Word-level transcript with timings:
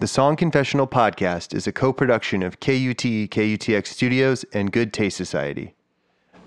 The 0.00 0.06
Song 0.06 0.36
Confessional 0.36 0.86
podcast 0.86 1.54
is 1.54 1.66
a 1.66 1.72
co 1.72 1.92
production 1.92 2.42
of 2.42 2.60
KUT, 2.60 3.28
KUTX 3.30 3.86
Studios, 3.86 4.44
and 4.52 4.72
Good 4.72 4.92
Taste 4.92 5.16
Society. 5.16 5.74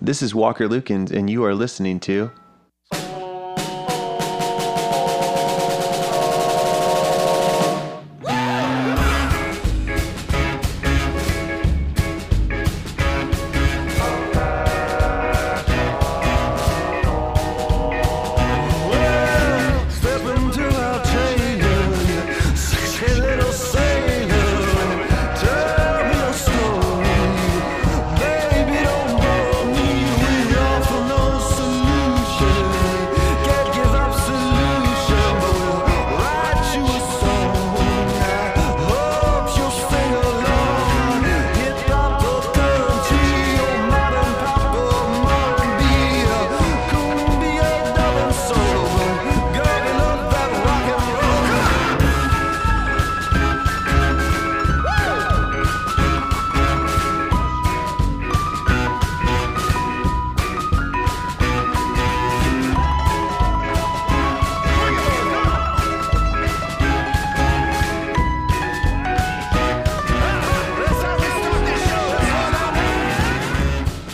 This 0.02 0.22
is 0.22 0.34
Walker 0.34 0.68
Lukens, 0.68 1.12
and 1.12 1.30
you 1.30 1.44
are 1.46 1.56
listening 1.56 2.00
to 2.02 2.32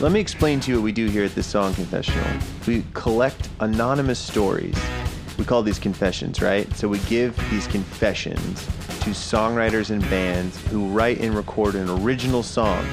Let 0.10 0.14
me 0.14 0.22
explain 0.22 0.60
to 0.62 0.72
you 0.72 0.78
what 0.78 0.86
we 0.86 0.92
do 0.92 1.06
here 1.06 1.24
at 1.24 1.36
the 1.36 1.44
Song 1.44 1.72
Confessional. 1.76 2.26
We 2.66 2.84
collect 2.96 3.48
anonymous 3.60 4.18
stories. 4.18 4.76
We 5.38 5.46
call 5.46 5.62
these 5.62 5.78
confessions, 5.78 6.42
right? 6.42 6.68
So 6.76 6.88
we 6.88 6.98
give 7.02 7.38
these 7.52 7.68
confessions 7.68 8.66
to 9.02 9.12
songwriters 9.12 9.92
and 9.92 10.02
bands 10.10 10.60
who 10.70 10.88
write 10.88 11.20
and 11.20 11.36
record 11.36 11.76
an 11.76 11.92
original 11.92 12.42
song 12.42 12.84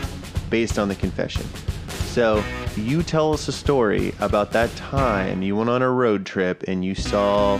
based 0.50 0.78
on 0.78 0.89
the 0.89 0.95
confession. 0.95 1.47
So 1.89 2.45
you 2.77 3.03
tell 3.03 3.33
us 3.33 3.48
a 3.48 3.53
story 3.53 4.12
about 4.20 4.53
that 4.53 4.77
time 4.77 5.41
you 5.41 5.56
went 5.56 5.70
on 5.70 5.80
a 5.80 5.91
road 5.91 6.27
trip 6.27 6.64
and 6.69 6.84
you 6.84 6.95
saw 6.95 7.56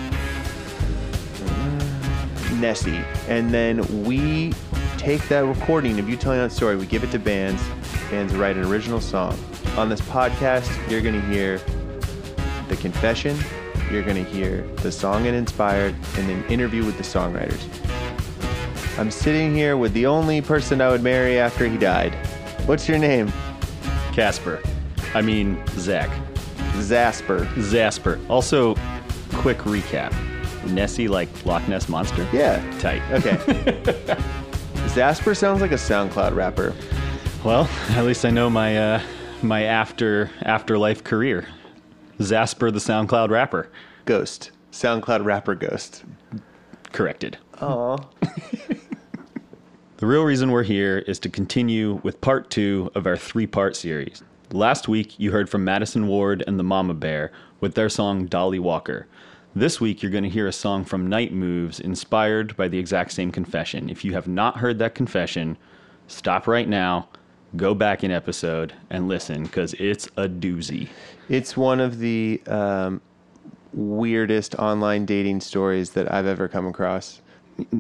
Nessie, 2.57 3.03
and 3.27 3.55
then 3.55 4.05
we 4.05 4.53
take 4.99 5.27
that 5.29 5.47
recording 5.47 5.99
of 5.99 6.11
you 6.11 6.19
telling 6.19 6.41
that 6.41 6.53
story, 6.53 6.77
we 6.77 6.85
give 6.85 7.05
it 7.05 7.11
to 7.13 7.19
bands, 7.19 7.63
bands 8.11 8.35
write 8.35 8.57
an 8.57 8.65
original 8.65 9.01
song. 9.01 9.39
On 9.77 9.89
this 9.89 10.01
podcast, 10.01 10.71
you're 10.91 11.01
gonna 11.01 11.21
hear 11.21 11.59
the 12.69 12.77
confession, 12.77 13.37
you're 13.91 14.03
gonna 14.03 14.23
hear 14.23 14.63
the 14.77 14.91
song 14.91 15.27
it 15.27 15.35
inspired, 15.35 15.95
and 16.17 16.31
an 16.31 16.45
interview 16.47 16.85
with 16.85 16.97
the 16.97 17.03
songwriters. 17.03 17.63
I'm 18.99 19.11
sitting 19.11 19.55
here 19.55 19.77
with 19.77 19.93
the 19.93 20.07
only 20.07 20.41
person 20.41 20.81
I 20.81 20.89
would 20.89 21.03
marry 21.03 21.39
after 21.39 21.67
he 21.69 21.77
died. 21.77 22.15
What's 22.67 22.89
your 22.89 22.99
name? 22.99 23.33
Casper. 24.13 24.63
I 25.15 25.21
mean, 25.21 25.63
Zach. 25.79 26.11
Zasper. 26.77 27.47
Zasper. 27.55 28.19
Also, 28.31 28.75
quick 29.35 29.59
recap 29.59 30.15
Nessie, 30.67 31.09
like 31.09 31.29
Loch 31.45 31.67
Ness 31.69 31.89
Monster? 31.89 32.27
Yeah. 32.33 32.63
Tight. 32.79 33.03
Okay. 33.13 33.37
Zasper 34.95 35.37
sounds 35.37 35.61
like 35.61 35.73
a 35.73 35.77
SoundCloud 35.77 36.35
rapper. 36.35 36.75
Well, 37.45 37.69
at 37.91 38.05
least 38.05 38.25
I 38.25 38.31
know 38.31 38.51
my 38.51 38.77
uh, 38.77 39.03
my 39.43 39.63
after 39.63 40.31
afterlife 40.43 41.05
career. 41.05 41.47
Zasper, 42.19 42.73
the 42.73 42.79
SoundCloud 42.79 43.31
rapper. 43.31 43.71
Ghost. 44.05 44.51
SoundCloud 44.73 45.25
rapper 45.25 45.55
Ghost. 45.55 46.05
Corrected. 46.93 47.39
Aw. 47.61 47.99
The 49.99 50.07
real 50.07 50.25
reason 50.25 50.51
we're 50.51 50.63
here 50.63 50.99
is 50.99 51.19
to 51.21 51.31
continue 51.31 52.01
with 52.03 52.21
part 52.21 52.51
two 52.51 52.91
of 52.95 53.07
our 53.07 53.17
three 53.17 53.47
part 53.47 53.75
series. 53.75 54.23
Last 54.53 54.89
week, 54.89 55.19
you 55.19 55.33
heard 55.33 55.49
from 55.49 55.65
Madison 55.65 56.07
Ward 56.07 56.45
and 56.47 56.59
the 56.59 56.63
Mama 56.63 56.93
Bear 56.93 57.33
with 57.61 57.75
their 57.75 57.89
song 57.89 58.27
Dolly 58.27 58.59
Walker. 58.59 59.07
This 59.55 59.81
week, 59.81 60.03
you're 60.03 60.13
going 60.13 60.23
to 60.23 60.29
hear 60.29 60.47
a 60.47 60.53
song 60.53 60.85
from 60.85 61.07
Night 61.07 61.33
Moves 61.33 61.81
inspired 61.81 62.55
by 62.59 62.69
the 62.69 62.79
exact 62.79 63.13
same 63.13 63.33
confession. 63.33 63.89
If 63.89 64.05
you 64.05 64.13
have 64.13 64.29
not 64.29 64.59
heard 64.59 64.79
that 64.81 64.95
confession, 64.95 65.57
stop 66.09 66.47
right 66.47 66.69
now, 66.69 67.09
go 67.57 67.75
back 67.75 68.03
an 68.03 68.11
episode, 68.11 68.73
and 68.91 69.09
listen 69.09 69.45
because 69.45 69.75
it's 69.75 70.07
a 70.17 70.29
doozy. 70.29 70.89
It's 71.29 71.57
one 71.57 71.81
of 71.81 71.99
the 71.99 72.41
um, 72.47 73.01
weirdest 73.73 74.55
online 74.57 75.07
dating 75.07 75.41
stories 75.41 75.91
that 75.91 76.13
I've 76.13 76.27
ever 76.27 76.49
come 76.49 76.67
across. 76.67 77.21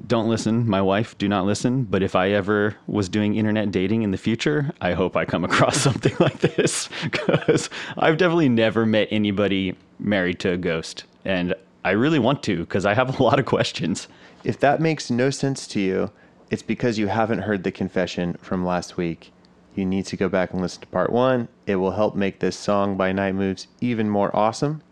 Don't 0.06 0.28
listen, 0.28 0.66
my 0.66 0.80
wife, 0.80 1.18
do 1.18 1.28
not 1.28 1.44
listen. 1.44 1.84
But 1.84 2.02
if 2.02 2.16
I 2.16 2.30
ever 2.30 2.76
was 2.86 3.08
doing 3.08 3.36
internet 3.36 3.70
dating 3.70 4.02
in 4.02 4.10
the 4.10 4.16
future, 4.16 4.72
I 4.80 4.92
hope 4.92 5.16
I 5.16 5.24
come 5.24 5.44
across 5.50 5.76
something 5.76 6.14
like 6.18 6.38
this 6.38 6.88
because 7.02 7.68
I've 7.98 8.16
definitely 8.16 8.48
never 8.48 8.86
met 8.86 9.08
anybody 9.10 9.76
married 9.98 10.40
to 10.40 10.52
a 10.52 10.56
ghost. 10.56 11.04
And 11.24 11.54
I 11.84 11.90
really 11.90 12.18
want 12.18 12.42
to 12.44 12.60
because 12.60 12.86
I 12.86 12.94
have 12.94 13.18
a 13.18 13.22
lot 13.22 13.38
of 13.38 13.46
questions. 13.46 14.08
If 14.44 14.58
that 14.60 14.80
makes 14.80 15.10
no 15.10 15.30
sense 15.30 15.66
to 15.68 15.80
you, 15.80 16.10
it's 16.50 16.62
because 16.62 16.98
you 16.98 17.08
haven't 17.08 17.40
heard 17.40 17.64
the 17.64 17.72
confession 17.72 18.34
from 18.34 18.64
last 18.64 18.96
week. 18.96 19.32
You 19.76 19.84
need 19.84 20.06
to 20.06 20.16
go 20.16 20.28
back 20.28 20.52
and 20.52 20.62
listen 20.62 20.80
to 20.80 20.86
part 20.86 21.12
one. 21.12 21.48
It 21.66 21.76
will 21.76 21.92
help 21.92 22.16
make 22.16 22.40
this 22.40 22.58
song 22.58 22.96
by 22.96 23.12
Night 23.12 23.34
Moves 23.34 23.68
even 23.80 24.08
more 24.08 24.34
awesome. 24.34 24.82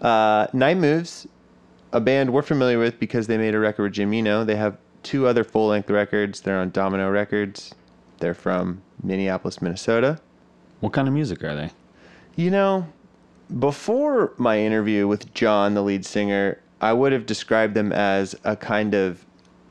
Uh, 0.00 0.46
Night 0.54 0.78
Moves, 0.78 1.28
a 1.92 2.00
band 2.00 2.32
we're 2.32 2.42
familiar 2.42 2.78
with 2.78 2.98
because 2.98 3.26
they 3.26 3.36
made 3.36 3.54
a 3.54 3.58
record 3.58 3.82
with 3.82 3.92
Jim 3.92 4.14
Eno. 4.14 4.42
They 4.42 4.56
have 4.56 4.78
two 5.02 5.26
other 5.26 5.44
full 5.44 5.68
length 5.68 5.90
records. 5.90 6.40
They're 6.40 6.58
on 6.58 6.70
Domino 6.70 7.10
Records. 7.10 7.74
They're 8.18 8.34
from 8.34 8.82
Minneapolis, 9.02 9.60
Minnesota. 9.60 10.18
What 10.80 10.94
kind 10.94 11.06
of 11.06 11.12
music 11.14 11.44
are 11.44 11.54
they? 11.54 11.70
You 12.34 12.50
know, 12.50 12.88
before 13.58 14.32
my 14.38 14.58
interview 14.58 15.06
with 15.06 15.32
John, 15.34 15.74
the 15.74 15.82
lead 15.82 16.06
singer, 16.06 16.60
I 16.80 16.92
would 16.94 17.12
have 17.12 17.26
described 17.26 17.74
them 17.74 17.92
as 17.92 18.34
a 18.44 18.56
kind 18.56 18.94
of 18.94 19.24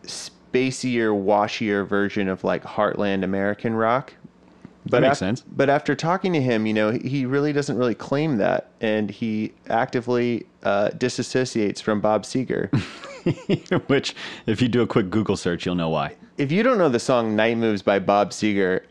spacier, 0.04 1.12
washier 1.12 1.88
version 1.88 2.30
of 2.30 2.44
like 2.44 2.64
Heartland 2.64 3.24
American 3.24 3.74
rock. 3.74 4.14
But 4.86 5.02
makes 5.02 5.14
af- 5.14 5.18
sense. 5.18 5.42
But 5.42 5.70
after 5.70 5.96
talking 5.96 6.34
to 6.34 6.42
him, 6.42 6.66
you 6.66 6.74
know, 6.74 6.92
he 6.92 7.26
really 7.26 7.54
doesn't 7.54 7.78
really 7.78 7.96
claim 7.96 8.38
that, 8.38 8.70
and 8.82 9.10
he 9.10 9.54
actively 9.70 10.46
uh, 10.64 10.90
disassociates 10.96 11.82
from 11.82 12.02
Bob 12.02 12.24
Seger. 12.24 12.70
Which, 13.88 14.16
if 14.46 14.62
you 14.62 14.68
do 14.68 14.82
a 14.82 14.88
quick 14.88 15.10
Google 15.10 15.38
search, 15.38 15.66
you'll 15.66 15.76
know 15.76 15.90
why. 15.90 16.16
if 16.38 16.52
you 16.52 16.64
don't 16.64 16.78
know 16.78 16.90
the 16.90 17.00
song 17.00 17.36
"Night 17.36 17.58
Moves" 17.58 17.82
by 17.82 18.00
Bob 18.00 18.32
Seger, 18.32 18.82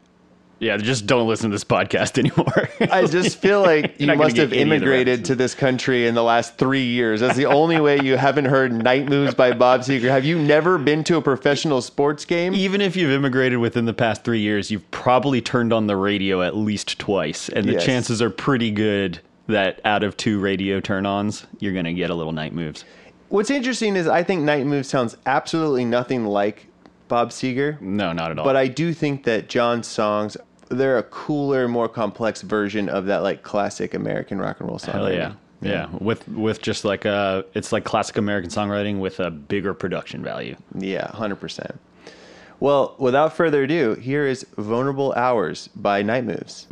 Yeah, 0.62 0.76
just 0.76 1.06
don't 1.06 1.26
listen 1.26 1.50
to 1.50 1.54
this 1.56 1.64
podcast 1.64 2.18
anymore. 2.20 2.68
I 2.92 3.04
just 3.06 3.38
feel 3.38 3.62
like 3.62 3.96
you 3.98 4.06
must 4.14 4.36
have 4.36 4.50
get 4.50 4.60
any 4.60 4.70
other 4.70 4.76
immigrated 4.76 5.24
to 5.24 5.34
this 5.34 5.56
country 5.56 6.06
in 6.06 6.14
the 6.14 6.22
last 6.22 6.56
three 6.56 6.84
years. 6.84 7.20
That's 7.20 7.36
the 7.36 7.46
only 7.46 7.80
way 7.80 7.98
you 8.00 8.16
haven't 8.16 8.44
heard 8.44 8.72
Night 8.72 9.08
Moves 9.08 9.34
by 9.34 9.52
Bob 9.54 9.80
Seger. 9.80 10.08
Have 10.08 10.24
you 10.24 10.38
never 10.38 10.78
been 10.78 11.02
to 11.04 11.16
a 11.16 11.20
professional 11.20 11.82
sports 11.82 12.24
game? 12.24 12.54
Even 12.54 12.80
if 12.80 12.94
you've 12.94 13.10
immigrated 13.10 13.58
within 13.58 13.86
the 13.86 13.92
past 13.92 14.22
three 14.22 14.38
years, 14.38 14.70
you've 14.70 14.88
probably 14.92 15.40
turned 15.40 15.72
on 15.72 15.88
the 15.88 15.96
radio 15.96 16.42
at 16.42 16.56
least 16.56 16.96
twice, 17.00 17.48
and 17.48 17.66
the 17.68 17.72
Yes. 17.72 17.84
chances 17.84 18.22
are 18.22 18.30
pretty 18.30 18.70
good 18.70 19.18
that 19.48 19.80
out 19.84 20.04
of 20.04 20.16
two 20.16 20.38
radio 20.38 20.78
turn-ons, 20.78 21.44
you're 21.58 21.72
gonna 21.74 21.92
get 21.92 22.08
a 22.08 22.14
little 22.14 22.32
night 22.32 22.54
moves. 22.54 22.84
What's 23.30 23.50
interesting 23.50 23.96
is 23.96 24.06
I 24.06 24.22
think 24.22 24.42
Night 24.42 24.64
Moves 24.64 24.88
sounds 24.88 25.16
absolutely 25.26 25.84
nothing 25.84 26.24
like 26.24 26.68
Bob 27.08 27.30
Seger, 27.30 27.80
No, 27.80 28.12
not 28.12 28.30
at 28.30 28.38
all. 28.38 28.44
but 28.44 28.56
I 28.56 28.68
do 28.68 28.92
think 28.94 29.24
that 29.24 29.48
John's 29.48 29.88
songs 29.88 30.36
they're 30.72 30.98
a 30.98 31.02
cooler, 31.04 31.68
more 31.68 31.88
complex 31.88 32.42
version 32.42 32.88
of 32.88 33.06
that 33.06 33.22
like 33.22 33.42
classic 33.42 33.94
American 33.94 34.38
rock 34.38 34.60
and 34.60 34.68
roll 34.68 34.78
song. 34.78 34.94
Hell 34.94 35.12
yeah. 35.12 35.34
Yeah, 35.60 35.88
with 36.00 36.26
with 36.28 36.60
just 36.60 36.84
like 36.84 37.04
a, 37.04 37.44
it's 37.54 37.70
like 37.70 37.84
classic 37.84 38.16
American 38.16 38.50
songwriting 38.50 38.98
with 38.98 39.20
a 39.20 39.30
bigger 39.30 39.74
production 39.74 40.20
value. 40.24 40.56
Yeah, 40.76 41.06
100%. 41.12 41.76
Well, 42.58 42.96
without 42.98 43.36
further 43.36 43.62
ado, 43.62 43.94
here 43.94 44.26
is 44.26 44.44
Vulnerable 44.56 45.12
Hours 45.14 45.68
by 45.68 46.02
Night 46.02 46.24
Moves. 46.24 46.66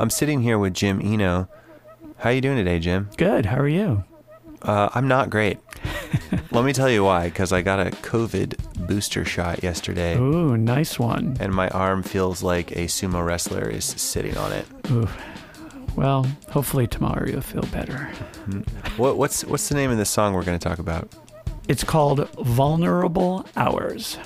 I'm 0.00 0.10
sitting 0.10 0.42
here 0.42 0.58
with 0.58 0.74
Jim 0.74 1.00
Eno. 1.02 1.48
How 2.18 2.30
you 2.30 2.40
doing 2.40 2.56
today, 2.56 2.78
Jim? 2.80 3.08
Good. 3.16 3.46
How 3.46 3.58
are 3.58 3.68
you? 3.68 4.04
Uh, 4.62 4.88
I'm 4.92 5.06
not 5.06 5.30
great. 5.30 5.58
Let 6.50 6.64
me 6.64 6.72
tell 6.72 6.90
you 6.90 7.04
why. 7.04 7.28
Because 7.28 7.52
I 7.52 7.62
got 7.62 7.86
a 7.86 7.90
COVID 7.90 8.88
booster 8.88 9.24
shot 9.24 9.62
yesterday. 9.62 10.16
Ooh, 10.16 10.56
nice 10.56 10.98
one. 10.98 11.36
And 11.38 11.54
my 11.54 11.68
arm 11.68 12.02
feels 12.02 12.42
like 12.42 12.72
a 12.72 12.86
sumo 12.86 13.24
wrestler 13.24 13.68
is 13.68 13.84
sitting 13.84 14.36
on 14.36 14.52
it. 14.52 14.66
Ooh. 14.90 15.08
Well, 15.96 16.26
hopefully 16.50 16.86
tomorrow 16.86 17.26
you'll 17.28 17.40
feel 17.40 17.62
better. 17.72 18.10
Mm-hmm. 18.46 19.00
what, 19.00 19.16
what's 19.16 19.44
what's 19.44 19.68
the 19.68 19.74
name 19.74 19.90
of 19.90 19.98
the 19.98 20.04
song 20.04 20.34
we're 20.34 20.44
going 20.44 20.58
to 20.58 20.68
talk 20.68 20.78
about? 20.78 21.08
It's 21.68 21.84
called 21.84 22.28
Vulnerable 22.30 23.46
Hours. 23.56 24.18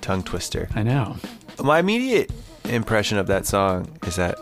Tongue 0.00 0.22
Twister. 0.22 0.68
I 0.74 0.82
know. 0.82 1.16
My 1.62 1.78
immediate 1.78 2.30
impression 2.64 3.18
of 3.18 3.26
that 3.28 3.46
song 3.46 3.88
is 4.06 4.16
that 4.16 4.36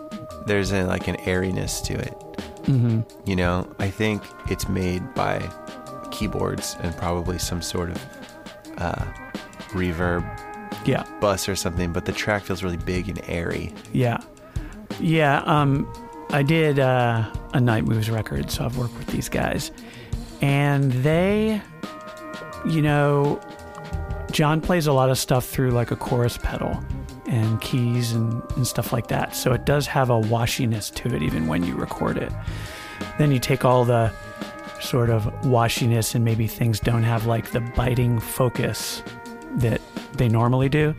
there's 0.46 0.72
a, 0.72 0.84
like 0.84 1.08
an 1.08 1.16
airiness 1.26 1.80
to 1.82 1.94
it. 1.94 2.12
hmm 2.66 3.00
You 3.26 3.36
know, 3.36 3.72
I 3.78 3.90
think 3.90 4.22
it's 4.50 4.68
made 4.68 5.02
by 5.14 5.38
keyboards 6.10 6.76
and 6.80 6.96
probably 6.96 7.38
some 7.38 7.60
sort 7.62 7.90
of 7.90 8.04
uh, 8.78 9.04
reverb 9.70 10.24
Yeah. 10.86 11.04
bus 11.20 11.48
or 11.48 11.56
something, 11.56 11.92
but 11.92 12.04
the 12.04 12.12
track 12.12 12.42
feels 12.44 12.62
really 12.62 12.76
big 12.76 13.08
and 13.08 13.20
airy. 13.28 13.72
Yeah. 13.92 14.18
Yeah. 15.00 15.38
Um, 15.44 15.90
I 16.30 16.42
did 16.42 16.78
uh, 16.78 17.30
a 17.52 17.60
Night 17.60 17.84
Moves 17.84 18.10
record, 18.10 18.50
so 18.50 18.64
I've 18.64 18.76
worked 18.78 18.96
with 18.98 19.06
these 19.08 19.28
guys. 19.28 19.70
And 20.40 20.92
they, 20.92 21.60
you 22.66 22.82
know, 22.82 23.40
John 24.34 24.60
plays 24.60 24.88
a 24.88 24.92
lot 24.92 25.10
of 25.10 25.16
stuff 25.18 25.46
through 25.46 25.70
like 25.70 25.92
a 25.92 25.96
chorus 25.96 26.36
pedal 26.38 26.78
and 27.26 27.60
keys 27.60 28.10
and, 28.12 28.42
and 28.56 28.66
stuff 28.66 28.92
like 28.92 29.06
that. 29.06 29.36
So 29.36 29.52
it 29.52 29.64
does 29.64 29.86
have 29.86 30.10
a 30.10 30.20
washiness 30.20 30.92
to 30.96 31.14
it 31.14 31.22
even 31.22 31.46
when 31.46 31.62
you 31.62 31.76
record 31.76 32.16
it. 32.18 32.32
Then 33.16 33.30
you 33.30 33.38
take 33.38 33.64
all 33.64 33.84
the 33.84 34.12
sort 34.80 35.08
of 35.08 35.22
washiness 35.44 36.16
and 36.16 36.24
maybe 36.24 36.48
things 36.48 36.80
don't 36.80 37.04
have 37.04 37.26
like 37.26 37.52
the 37.52 37.60
biting 37.60 38.18
focus 38.18 39.04
that 39.56 39.80
they 40.14 40.28
normally 40.28 40.68
do 40.68 40.94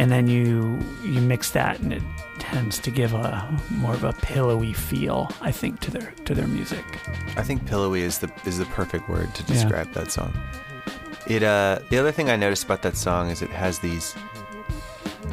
and 0.00 0.10
then 0.10 0.26
you 0.28 0.78
you 1.04 1.20
mix 1.20 1.52
that 1.52 1.78
and 1.80 1.92
it 1.92 2.02
tends 2.40 2.78
to 2.80 2.90
give 2.90 3.14
a 3.14 3.58
more 3.70 3.94
of 3.94 4.04
a 4.04 4.12
pillowy 4.14 4.72
feel 4.72 5.30
i 5.40 5.50
think 5.50 5.78
to 5.80 5.90
their 5.90 6.12
to 6.24 6.34
their 6.34 6.48
music 6.48 6.84
I 7.36 7.42
think 7.42 7.64
pillowy 7.66 8.02
is 8.02 8.18
the 8.18 8.30
is 8.44 8.58
the 8.58 8.66
perfect 8.66 9.08
word 9.08 9.32
to 9.36 9.42
Yeah. 9.44 9.54
describe 9.54 9.92
that 9.94 10.10
song. 10.12 10.32
It 11.26 11.42
uh 11.42 11.78
the 11.90 11.98
other 11.98 12.12
thing 12.12 12.28
I 12.30 12.36
noticed 12.36 12.64
about 12.64 12.82
that 12.82 12.96
song 12.96 13.30
is 13.30 13.42
it 13.42 13.50
has 13.50 13.78
these 13.78 14.14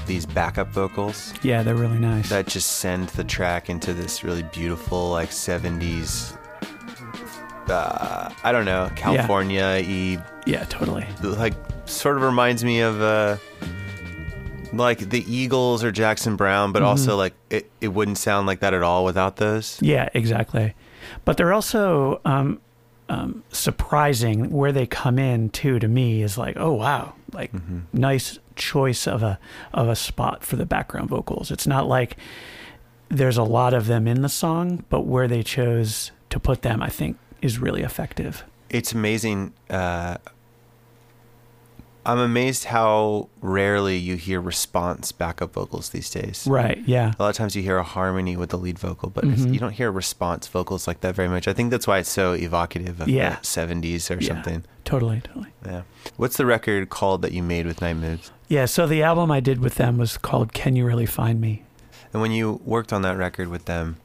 these 0.08 0.26
backup 0.26 0.70
vocals. 0.70 1.34
Yeah 1.44 1.64
they're 1.64 1.76
really 1.76 2.00
nice. 2.00 2.30
That 2.30 2.48
just 2.48 2.78
send 2.78 3.10
the 3.10 3.24
track 3.24 3.70
into 3.70 3.94
this 3.94 4.24
really 4.24 4.44
beautiful 4.44 5.10
like 5.10 5.30
70s 5.30 6.38
uh 7.70 8.30
I 8.44 8.52
don't 8.52 8.66
know, 8.66 8.90
California 8.96 9.82
y 9.86 10.18
yeah 10.46 10.64
totally. 10.66 11.06
Like 11.22 11.54
sort 11.86 12.18
of 12.18 12.24
reminds 12.24 12.64
me 12.64 12.80
of 12.82 13.02
uh 13.02 13.38
like 14.74 15.00
the 15.10 15.24
Eagles 15.34 15.84
or 15.84 15.92
Jackson 15.92 16.38
Browne, 16.38 16.72
but 16.72 16.82
also 16.82 17.18
like 17.18 17.34
it, 17.50 17.70
it 17.82 17.90
wouldn't 17.90 18.18
sound 18.18 18.48
like 18.48 18.62
that 18.62 18.74
at 18.74 18.82
all 18.84 19.04
without 19.04 19.36
those. 19.36 19.78
yeah 19.82 20.08
exactly. 20.14 20.74
But 21.26 21.36
they're 21.38 21.52
also 21.54 22.22
um, 22.26 22.62
um, 23.12 23.44
surprising 23.52 24.50
where 24.52 24.72
they 24.72 24.88
come 24.88 25.20
in 25.20 25.50
too 25.50 25.80
to 25.80 25.88
me 25.88 26.22
is 26.24 26.38
like 26.38 26.56
oh 26.58 26.72
wow 26.74 27.14
like 27.34 27.52
nice 27.92 28.40
choice 28.56 29.06
of 29.08 29.22
a 29.22 29.38
of 29.74 29.90
a 29.90 29.96
spot 29.96 30.44
for 30.46 30.56
the 30.56 30.66
background 30.66 31.10
vocals 31.10 31.52
it's 31.52 31.68
not 31.68 31.88
like 31.88 32.16
there's 33.10 33.38
a 33.38 33.44
lot 33.44 33.74
of 33.74 33.88
them 33.88 34.08
in 34.08 34.22
the 34.22 34.30
song 34.30 34.84
but 34.90 35.02
where 35.02 35.28
they 35.28 35.44
chose 35.44 36.12
to 36.30 36.40
put 36.40 36.62
them 36.62 36.82
i 36.82 36.90
think 36.90 37.18
is 37.42 37.60
really 37.60 37.82
effective 37.84 38.44
It's 38.70 38.94
amazing. 38.94 39.52
Uh, 39.70 40.16
I'm 42.04 42.18
amazed 42.18 42.66
how 42.66 43.30
rarely 43.42 43.96
you 43.98 44.16
hear 44.16 44.42
response 44.42 45.12
backup 45.12 45.54
vocals 45.54 45.90
these 45.90 46.10
days. 46.10 46.48
right 46.50 46.82
yeah 46.88 47.14
A 47.20 47.22
lot 47.22 47.30
of 47.30 47.36
times 47.36 47.56
you 47.56 47.62
hear 47.62 47.78
a 47.78 47.84
harmony 47.84 48.36
with 48.36 48.50
the 48.50 48.58
lead 48.58 48.80
vocal, 48.80 49.10
but 49.10 49.24
Mhm. 49.24 49.54
you 49.54 49.60
don't 49.60 49.74
hear 49.74 49.92
response 49.92 50.48
vocals 50.48 50.88
like 50.88 51.02
that 51.02 51.14
very 51.16 51.30
much. 51.30 51.48
I 51.48 51.54
think 51.54 51.70
that's 51.70 51.86
why 51.88 52.00
it's 52.00 52.10
so 52.10 52.34
evocative 52.34 53.02
of 53.02 53.08
Yeah. 53.08 53.38
the 53.40 53.46
70s 53.46 54.10
or 54.10 54.16
Yeah. 54.20 54.28
something. 54.30 54.64
totally 54.84 55.22
totally 55.24 55.50
Yeah. 55.66 55.82
What's 56.18 56.38
the 56.38 56.46
record 56.46 56.90
called 56.90 57.22
that 57.22 57.34
you 57.34 57.44
made 57.44 57.68
with 57.68 57.82
Night 57.82 57.98
Moves? 57.98 58.32
Yeah, 58.48 58.66
so 58.66 58.88
the 58.88 59.04
album 59.04 59.30
I 59.32 59.40
did 59.40 59.60
with 59.60 59.76
them 59.76 59.98
was 59.98 60.18
called 60.18 60.54
Can 60.54 60.76
You 60.76 60.86
Really 60.88 61.06
Find 61.06 61.40
Me? 61.40 61.62
And 62.12 62.22
when 62.22 62.32
you 62.32 62.60
worked 62.66 62.92
on 62.92 63.04
that 63.04 63.16
record 63.16 63.48
with 63.50 63.66
them, 63.66 63.98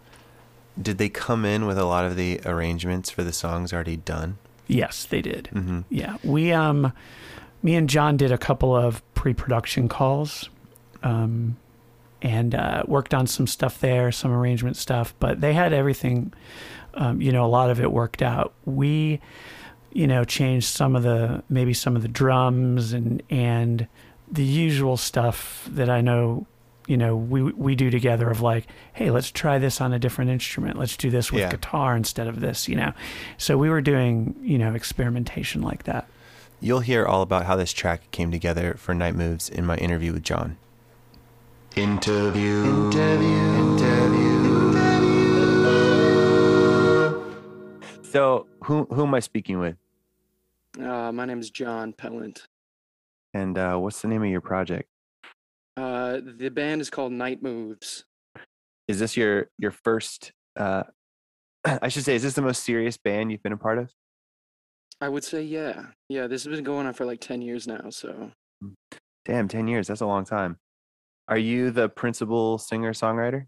did 0.80 0.98
they 0.98 1.08
come 1.08 1.46
in 1.46 1.66
with 1.66 1.78
a 1.78 1.86
lot 1.86 2.04
of 2.04 2.14
the 2.14 2.40
arrangements 2.44 3.08
for 3.10 3.24
the 3.24 3.32
songs 3.32 3.72
already 3.72 3.96
done? 3.96 4.36
Yes, 4.68 5.06
they 5.08 5.22
did. 5.22 5.48
Mm-hmm. 5.54 5.80
Yeah. 5.88 6.16
We 6.22 6.52
um 6.52 6.92
me 7.62 7.74
and 7.74 7.88
John 7.88 8.16
did 8.16 8.30
a 8.32 8.38
couple 8.38 8.74
of 8.76 9.02
pre-production 9.14 9.88
calls 9.88 10.48
um 11.02 11.56
and 12.22 12.54
uh, 12.54 12.82
worked 12.88 13.12
on 13.12 13.26
some 13.26 13.46
stuff 13.46 13.78
there, 13.80 14.10
some 14.10 14.32
arrangement 14.32 14.76
stuff, 14.76 15.14
but 15.20 15.40
they 15.42 15.52
had 15.52 15.72
everything 15.74 16.32
um, 16.94 17.20
you 17.20 17.30
know, 17.30 17.44
a 17.44 17.46
lot 17.46 17.70
of 17.70 17.78
it 17.78 17.92
worked 17.92 18.22
out. 18.22 18.54
We 18.64 19.20
you 19.92 20.06
know, 20.06 20.24
changed 20.24 20.66
some 20.66 20.94
of 20.96 21.02
the 21.02 21.42
maybe 21.48 21.72
some 21.72 21.94
of 21.96 22.02
the 22.02 22.08
drums 22.08 22.92
and 22.92 23.22
and 23.30 23.86
the 24.30 24.44
usual 24.44 24.96
stuff 24.96 25.68
that 25.72 25.88
I 25.88 26.00
know 26.00 26.46
you 26.86 26.96
know 26.96 27.16
we 27.16 27.42
we 27.42 27.74
do 27.74 27.90
together 27.90 28.28
of 28.30 28.40
like 28.40 28.66
hey 28.92 29.10
let's 29.10 29.30
try 29.30 29.58
this 29.58 29.80
on 29.80 29.92
a 29.92 29.98
different 29.98 30.30
instrument 30.30 30.78
let's 30.78 30.96
do 30.96 31.10
this 31.10 31.32
with 31.32 31.40
Yeah. 31.40 31.50
guitar 31.50 31.96
instead 31.96 32.26
of 32.28 32.40
this 32.40 32.68
you 32.68 32.76
know 32.76 32.92
so 33.38 33.56
we 33.58 33.68
were 33.68 33.80
doing 33.80 34.36
you 34.40 34.56
know 34.58 34.72
experimentation 34.74 35.62
like 35.62 35.82
that 35.84 36.06
You'll 36.60 36.80
hear 36.80 37.04
all 37.04 37.22
about 37.22 37.44
how 37.44 37.56
this 37.56 37.72
track 37.72 38.10
came 38.10 38.30
together 38.30 38.74
for 38.78 38.94
Night 38.94 39.14
Moves 39.14 39.48
in 39.48 39.66
my 39.66 39.76
interview 39.76 40.12
with 40.12 40.22
John. 40.22 40.56
Interview. 41.76 42.64
Interview. 42.64 43.28
Interview. 43.28 44.36
So, 48.02 48.46
who 48.64 48.86
who 48.90 49.02
am 49.02 49.14
I 49.14 49.20
speaking 49.20 49.58
with? 49.58 49.76
Uh, 50.80 51.12
my 51.12 51.26
name 51.26 51.40
is 51.40 51.50
John 51.50 51.92
Pelant. 51.92 52.48
And 53.34 53.58
uh, 53.58 53.76
what's 53.76 54.00
the 54.00 54.08
name 54.08 54.22
of 54.22 54.30
your 54.30 54.40
project? 54.40 54.88
Uh, 55.76 56.20
the 56.24 56.48
band 56.48 56.80
is 56.80 56.88
called 56.88 57.12
Night 57.12 57.42
Moves. 57.42 58.06
Is 58.88 58.98
this 58.98 59.14
your 59.14 59.50
your 59.58 59.72
first? 59.72 60.32
Uh, 60.56 60.84
I 61.66 61.88
should 61.88 62.04
say, 62.04 62.14
is 62.14 62.22
this 62.22 62.32
the 62.32 62.40
most 62.40 62.62
serious 62.62 62.96
band 62.96 63.30
you've 63.30 63.42
been 63.42 63.52
a 63.52 63.58
part 63.58 63.78
of? 63.78 63.92
I 65.00 65.08
would 65.08 65.24
say, 65.24 65.42
yeah. 65.42 65.86
Yeah, 66.08 66.26
this 66.26 66.44
has 66.44 66.54
been 66.54 66.64
going 66.64 66.86
on 66.86 66.94
for 66.94 67.04
like 67.04 67.20
10 67.20 67.42
years 67.42 67.66
now. 67.66 67.90
So, 67.90 68.30
Damn, 69.26 69.48
ten 69.48 69.66
years. 69.66 69.88
That's 69.88 70.00
a 70.02 70.06
long 70.06 70.24
time. 70.24 70.56
Are 71.28 71.36
you 71.38 71.72
the 71.72 71.88
principal 71.88 72.58
singer 72.58 72.92
songwriter? 72.92 73.46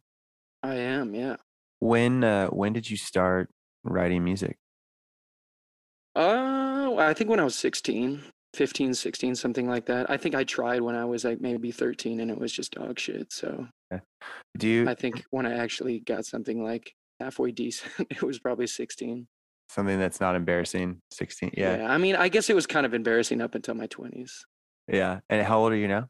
I 0.62 0.74
am, 0.74 1.14
yeah. 1.14 1.36
When 1.78 2.24
uh, 2.24 2.48
when 2.48 2.72
did 2.72 2.90
you 2.90 2.96
start 2.96 3.48
writing 3.84 4.24
music? 4.24 4.56
Uh, 6.16 6.96
I 6.98 7.14
think 7.14 7.30
when 7.30 7.38
I 7.38 7.44
was 7.44 7.54
16, 7.54 8.24
15, 8.54 8.94
16, 8.94 9.36
something 9.36 9.68
like 9.68 9.86
that. 9.86 10.10
I 10.10 10.16
think 10.16 10.34
I 10.34 10.42
tried 10.42 10.80
when 10.80 10.96
I 10.96 11.04
was 11.04 11.24
like 11.24 11.40
maybe 11.40 11.70
13 11.70 12.18
and 12.18 12.28
it 12.28 12.38
was 12.38 12.52
just 12.52 12.72
dog 12.72 12.98
shit. 12.98 13.32
So, 13.32 13.68
Do 14.56 14.68
you 14.68 14.88
I 14.88 14.94
think 14.94 15.24
when 15.30 15.46
I 15.46 15.58
actually 15.58 16.00
got 16.00 16.26
something 16.26 16.64
like 16.64 16.92
halfway 17.20 17.52
decent, 17.52 17.92
it 18.10 18.22
was 18.22 18.40
probably 18.40 18.66
16. 18.66 19.28
Something 19.68 19.98
that's 19.98 20.20
not 20.20 20.34
embarrassing? 20.34 21.00
Sixteen. 21.10 21.52
Yeah. 21.56 21.86
I 21.88 21.98
mean, 21.98 22.16
I 22.16 22.28
guess 22.28 22.50
it 22.50 22.54
was 22.54 22.66
kind 22.66 22.86
of 22.86 22.94
embarrassing 22.94 23.40
up 23.40 23.54
until 23.54 23.74
my 23.74 23.86
20s. 23.86 24.30
Yeah. 24.86 25.20
And 25.28 25.46
how 25.46 25.60
old 25.60 25.72
are 25.72 25.76
you 25.76 25.88
now? 25.88 26.08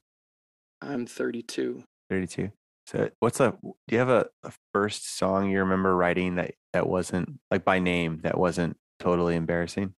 I'm 0.80 1.06
32. 1.06 1.82
32. 2.10 2.50
So 2.86 3.10
what's 3.20 3.38
a 3.40 3.54
do 3.62 3.74
you 3.90 3.98
have 3.98 4.08
a, 4.08 4.26
a 4.44 4.52
first 4.72 5.18
song 5.18 5.50
you 5.50 5.58
remember 5.58 5.94
writing 5.94 6.36
that 6.36 6.54
that 6.72 6.88
wasn't 6.88 7.38
like 7.50 7.64
by 7.64 7.80
name 7.80 8.20
that 8.22 8.38
wasn't 8.38 8.76
totally 8.98 9.36
embarrassing? 9.36 9.94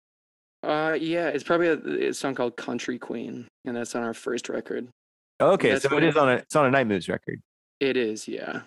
Uh, 0.64 0.98
yeah, 1.00 1.28
it's 1.28 1.44
probably 1.44 1.68
a, 1.68 2.10
a 2.10 2.14
song 2.14 2.36
called 2.36 2.58
Country 2.58 2.98
Queen, 2.98 3.48
and 3.66 3.76
that's 3.78 3.96
on 3.96 4.04
our 4.04 4.14
first 4.14 4.50
record. 4.50 4.90
Okay, 5.40 5.80
so 5.80 5.96
it 5.96 6.04
is 6.04 6.18
on 6.18 6.30
a 6.30 6.34
it's 6.34 6.56
on 6.56 6.66
a 6.66 6.72
Night 6.72 6.88
Moves 6.88 7.08
record. 7.08 7.42
It 7.80 7.96
is, 7.96 8.28
yeah. 8.28 8.62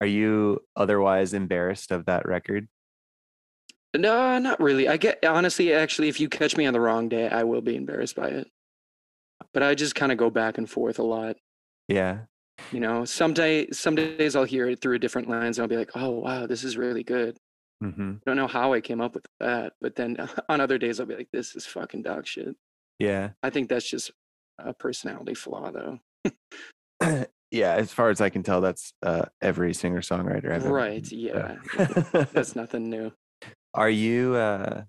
Are 0.00 0.06
you 0.06 0.60
otherwise 0.74 1.34
embarrassed 1.34 1.92
of 1.92 2.06
that 2.06 2.26
record? 2.26 2.66
No, 3.94 4.38
not 4.38 4.60
really. 4.60 4.88
I 4.88 4.96
get 4.96 5.24
honestly, 5.24 5.72
actually, 5.72 6.08
if 6.08 6.18
you 6.20 6.28
catch 6.28 6.56
me 6.56 6.66
on 6.66 6.72
the 6.72 6.80
wrong 6.80 7.08
day, 7.08 7.28
I 7.28 7.44
will 7.44 7.60
be 7.60 7.76
embarrassed 7.76 8.16
by 8.16 8.28
it. 8.28 8.48
But 9.52 9.62
I 9.62 9.74
just 9.74 9.94
kind 9.94 10.10
of 10.10 10.18
go 10.18 10.30
back 10.30 10.58
and 10.58 10.68
forth 10.68 10.98
a 10.98 11.04
lot. 11.04 11.36
Yeah. 11.88 12.20
You 12.72 12.80
know, 12.80 13.04
some 13.04 13.34
day, 13.34 13.68
some 13.70 13.94
days 13.94 14.36
I'll 14.36 14.44
hear 14.44 14.68
it 14.68 14.80
through 14.80 14.96
a 14.96 14.98
different 14.98 15.28
lens, 15.28 15.58
and 15.58 15.64
I'll 15.64 15.68
be 15.68 15.76
like, 15.76 15.90
"Oh, 15.94 16.10
wow, 16.10 16.46
this 16.46 16.64
is 16.64 16.76
really 16.76 17.02
good." 17.02 17.36
Mm-hmm. 17.82 18.12
I 18.14 18.20
don't 18.24 18.36
know 18.36 18.46
how 18.46 18.72
I 18.72 18.80
came 18.80 19.00
up 19.00 19.14
with 19.14 19.26
that, 19.40 19.74
but 19.80 19.96
then 19.96 20.16
on 20.48 20.60
other 20.60 20.78
days 20.78 21.00
I'll 21.00 21.06
be 21.06 21.16
like, 21.16 21.30
"This 21.32 21.54
is 21.54 21.66
fucking 21.66 22.02
dog 22.02 22.26
shit." 22.26 22.56
Yeah. 22.98 23.30
I 23.42 23.50
think 23.50 23.68
that's 23.68 23.88
just 23.88 24.12
a 24.58 24.72
personality 24.72 25.34
flaw, 25.34 25.70
though. 25.70 25.98
yeah, 27.50 27.74
as 27.74 27.92
far 27.92 28.10
as 28.10 28.20
I 28.20 28.30
can 28.30 28.42
tell, 28.42 28.60
that's 28.60 28.92
uh, 29.02 29.26
every 29.42 29.74
singer 29.74 30.00
songwriter 30.00 30.50
ever 30.50 30.72
Right. 30.72 31.10
Yeah. 31.10 31.56
That's 32.32 32.56
nothing 32.56 32.88
new. 32.88 33.12
Are 33.74 33.90
you 33.90 34.36
uh, 34.36 34.84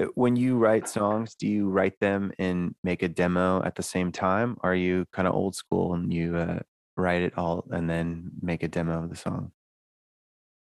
uh, 0.00 0.04
when 0.14 0.36
you 0.36 0.56
write 0.56 0.88
songs? 0.88 1.34
Do 1.34 1.48
you 1.48 1.68
write 1.68 1.98
them 2.00 2.32
and 2.38 2.74
make 2.84 3.02
a 3.02 3.08
demo 3.08 3.62
at 3.64 3.74
the 3.74 3.82
same 3.82 4.12
time? 4.12 4.56
Are 4.60 4.74
you 4.74 5.06
kind 5.12 5.26
of 5.26 5.34
old 5.34 5.56
school 5.56 5.94
and 5.94 6.12
you 6.12 6.36
uh, 6.36 6.60
write 6.96 7.22
it 7.22 7.36
all 7.36 7.66
and 7.70 7.90
then 7.90 8.30
make 8.40 8.62
a 8.62 8.68
demo 8.68 9.02
of 9.02 9.10
the 9.10 9.16
song? 9.16 9.50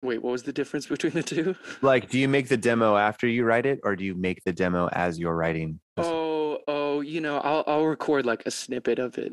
Wait, 0.03 0.23
what 0.23 0.33
was 0.33 0.43
the 0.45 0.53
difference 0.53 0.87
between 0.89 1.13
the 1.13 1.23
two? 1.23 1.55
Like, 1.83 2.09
do 2.09 2.19
you 2.19 2.27
make 2.27 2.49
the 2.49 2.57
demo 2.57 2.97
after 2.97 3.27
you 3.27 3.45
write 3.45 3.67
it, 3.67 3.81
or 3.85 3.97
do 3.97 4.05
you 4.05 4.15
make 4.15 4.43
the 4.45 4.53
demo 4.53 4.89
as 4.89 5.19
you're 5.19 5.37
writing? 5.37 5.79
Oh, 5.99 6.59
oh, 6.67 7.01
you 7.01 7.21
know, 7.21 7.39
I'll 7.39 7.65
I'll 7.67 7.85
record 7.85 8.25
like 8.25 8.45
a 8.47 8.51
snippet 8.51 8.99
of 8.99 9.19
it 9.19 9.33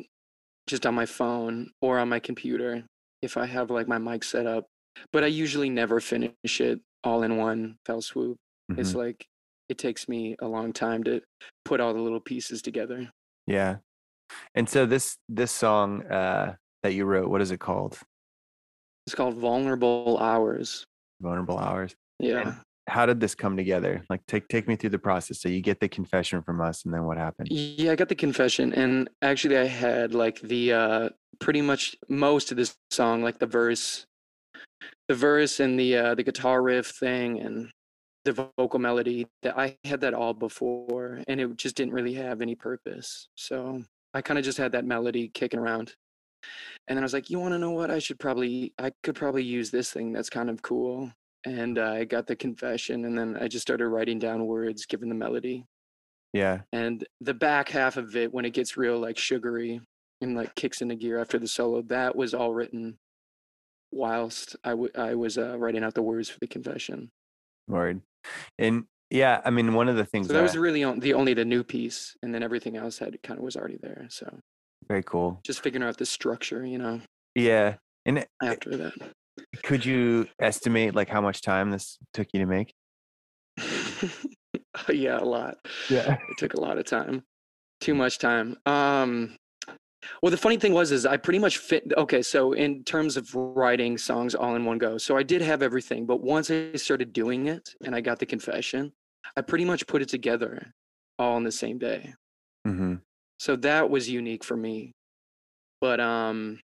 just 0.67 0.85
on 0.85 0.93
my 0.93 1.05
phone 1.05 1.71
or 1.81 1.97
on 1.97 2.09
my 2.09 2.19
computer 2.19 2.83
if 3.21 3.37
I 3.37 3.45
have 3.45 3.71
like 3.71 3.87
my 3.87 3.97
mic 3.97 4.23
set 4.23 4.45
up. 4.45 4.67
But 5.13 5.23
I 5.23 5.27
usually 5.27 5.69
never 5.69 6.01
finish 6.01 6.59
it 6.59 6.81
all 7.03 7.23
in 7.23 7.37
one 7.37 7.77
fell 7.85 8.01
swoop. 8.01 8.37
It's 8.77 8.91
Mhm. 8.93 8.95
like 8.95 9.25
it 9.69 9.77
takes 9.77 10.07
me 10.09 10.35
a 10.39 10.47
long 10.47 10.73
time 10.73 11.03
to 11.03 11.21
put 11.65 11.79
all 11.79 11.93
the 11.93 12.01
little 12.01 12.19
pieces 12.19 12.61
together. 12.61 13.11
Yeah. 13.47 13.77
And 14.55 14.67
so 14.69 14.85
this 14.85 15.17
this 15.27 15.51
song 15.51 16.03
uh, 16.05 16.55
that 16.83 16.93
you 16.93 17.05
wrote, 17.05 17.29
what 17.29 17.41
is 17.41 17.51
it 17.51 17.59
called? 17.59 17.99
It's 19.07 19.15
called 19.15 19.35
Vulnerable 19.35 20.17
Hours. 20.19 20.85
Vulnerable 21.21 21.57
Hours. 21.57 21.95
Yeah. 22.19 22.55
How 22.87 23.05
did 23.05 23.19
this 23.19 23.35
come 23.35 23.55
together? 23.55 24.03
Like, 24.09 24.21
take 24.27 24.47
take 24.47 24.67
me 24.67 24.75
through 24.75 24.89
the 24.91 24.99
process. 24.99 25.39
So 25.41 25.49
you 25.49 25.61
get 25.61 25.79
the 25.79 25.87
confession 25.89 26.41
from 26.41 26.59
us, 26.61 26.85
and 26.85 26.93
then 26.93 27.05
what 27.05 27.17
happened? 27.17 27.49
Yeah, 27.51 27.91
I 27.91 27.95
got 27.95 28.09
the 28.09 28.15
confession, 28.15 28.73
and 28.73 29.09
actually, 29.21 29.57
I 29.57 29.65
had 29.65 30.13
like 30.15 30.41
the 30.41 30.73
uh, 30.73 31.09
pretty 31.39 31.61
much 31.61 31.95
most 32.07 32.49
of 32.51 32.57
this 32.57 32.75
song, 32.91 33.21
like 33.21 33.37
the 33.37 33.45
verse, 33.45 34.05
the 35.07 35.15
verse 35.15 35.59
and 35.59 35.79
the 35.79 35.95
uh, 35.95 36.15
the 36.15 36.23
guitar 36.23 36.61
riff 36.61 36.87
thing, 36.87 37.39
and 37.39 37.69
the 38.25 38.51
vocal 38.57 38.79
melody. 38.79 39.27
That 39.43 39.57
I 39.57 39.77
had 39.83 40.01
that 40.01 40.13
all 40.13 40.33
before, 40.33 41.23
and 41.27 41.39
it 41.39 41.57
just 41.57 41.75
didn't 41.75 41.93
really 41.93 42.13
have 42.13 42.41
any 42.41 42.55
purpose. 42.55 43.27
So 43.35 43.83
I 44.13 44.21
kind 44.21 44.37
of 44.37 44.45
just 44.45 44.57
had 44.57 44.71
that 44.73 44.85
melody 44.85 45.29
kicking 45.33 45.59
around, 45.59 45.93
and 46.87 46.97
then 46.97 47.03
I 47.03 47.05
was 47.05 47.13
like, 47.13 47.29
you 47.29 47.39
want 47.39 47.53
to 47.53 47.59
know 47.59 47.71
what? 47.71 47.91
I 47.91 47.99
should 47.99 48.19
probably, 48.19 48.73
I 48.79 48.91
could 49.03 49.15
probably 49.15 49.43
use 49.43 49.71
this 49.71 49.91
thing 49.91 50.11
that's 50.13 50.29
kind 50.29 50.49
of 50.49 50.61
cool. 50.61 51.11
And 51.45 51.77
uh, 51.79 51.91
I 51.91 52.03
got 52.03 52.27
the 52.27 52.35
confession, 52.35 53.05
and 53.05 53.17
then 53.17 53.37
I 53.39 53.47
just 53.47 53.61
started 53.61 53.87
writing 53.87 54.19
down 54.19 54.45
words, 54.45 54.85
given 54.85 55.07
the 55.09 55.15
melody 55.15 55.63
Yeah. 56.33 56.61
and 56.73 57.05
the 57.21 57.33
back 57.33 57.69
half 57.69 57.95
of 57.97 58.15
it 58.17 58.33
when 58.33 58.45
it 58.45 58.53
gets 58.53 58.75
real 58.77 58.99
like 58.99 59.17
sugary 59.17 59.79
and 60.21 60.35
like 60.35 60.53
kicks 60.55 60.81
into 60.81 60.95
gear 60.95 61.17
after 61.19 61.39
the 61.39 61.47
solo 61.47 61.81
that 61.83 62.15
was 62.15 62.33
all 62.33 62.53
written 62.53 62.97
whilst 63.91 64.55
I 64.63 64.71
w- 64.71 64.91
I 64.95 65.15
was 65.15 65.37
uh, 65.37 65.57
writing 65.57 65.83
out 65.83 65.93
the 65.95 66.01
words 66.03 66.29
for 66.29 66.39
the 66.39 66.47
confession 66.47 67.09
Word. 67.67 68.01
And 68.57 68.85
yeah, 69.09 69.41
I 69.45 69.49
mean, 69.49 69.73
one 69.73 69.89
of 69.89 69.95
the 69.95 70.05
things 70.05 70.27
so 70.27 70.33
that 70.33 70.41
was 70.43 70.57
really 70.57 70.83
on, 70.83 70.99
the 70.99 71.13
only 71.13 71.33
the 71.33 71.45
new 71.45 71.63
piece 71.63 72.15
and 72.23 72.33
then 72.33 72.43
everything 72.43 72.75
else 72.77 72.97
had 72.99 73.17
kind 73.23 73.37
of 73.39 73.43
was 73.43 73.55
already 73.55 73.77
there 73.81 74.05
so 74.09 74.39
very 74.87 75.03
cool. 75.03 75.39
just 75.43 75.61
figuring 75.61 75.87
out 75.87 75.97
the 75.97 76.05
structure 76.05 76.65
you 76.65 76.77
know 76.77 76.99
Yeah. 77.35 77.75
And 78.05 78.25
after 78.41 78.75
that 78.77 78.93
could 79.63 79.85
you 79.85 80.27
estimate 80.39 80.95
like 80.95 81.09
how 81.09 81.21
much 81.21 81.41
time 81.41 81.71
this 81.71 81.97
took 82.13 82.27
you 82.33 82.39
to 82.41 82.45
make? 82.45 82.73
yeah 84.89 85.19
a 85.19 85.25
lot 85.25 85.57
Yeah. 85.89 86.17
it 86.29 86.37
took 86.37 86.53
a 86.53 86.59
lot 86.59 86.77
of 86.77 86.85
time 86.85 87.23
too 87.81 87.93
much 87.95 88.19
time 88.19 88.57
um 88.65 89.35
well 90.21 90.31
the 90.31 90.37
funny 90.37 90.57
thing 90.57 90.73
was 90.73 90.91
is 90.91 91.05
i 91.05 91.17
pretty 91.17 91.39
much 91.39 91.57
fit 91.57 91.83
okay 91.97 92.21
so 92.21 92.53
in 92.53 92.83
terms 92.83 93.17
of 93.17 93.33
writing 93.35 93.97
songs 93.97 94.33
all 94.33 94.55
in 94.55 94.63
one 94.63 94.77
go 94.77 94.97
so 94.97 95.17
i 95.17 95.23
did 95.23 95.41
have 95.41 95.61
everything 95.61 96.05
but 96.05 96.21
once 96.21 96.49
i 96.49 96.71
started 96.75 97.11
doing 97.11 97.47
it 97.47 97.75
and 97.83 97.93
i 97.93 97.99
got 97.99 98.17
the 98.17 98.25
confession 98.25 98.91
i 99.35 99.41
pretty 99.41 99.65
much 99.65 99.85
put 99.87 100.01
it 100.01 100.07
together 100.07 100.73
all 101.17 101.35
in 101.35 101.43
the 101.43 101.51
same 101.51 101.77
day. 101.77 102.13
Hmm 102.65 102.95
so 103.39 103.55
that 103.55 103.89
was 103.89 104.09
unique 104.09 104.43
for 104.43 104.55
me. 104.55 104.93
But 105.81 105.99
um 105.99 106.59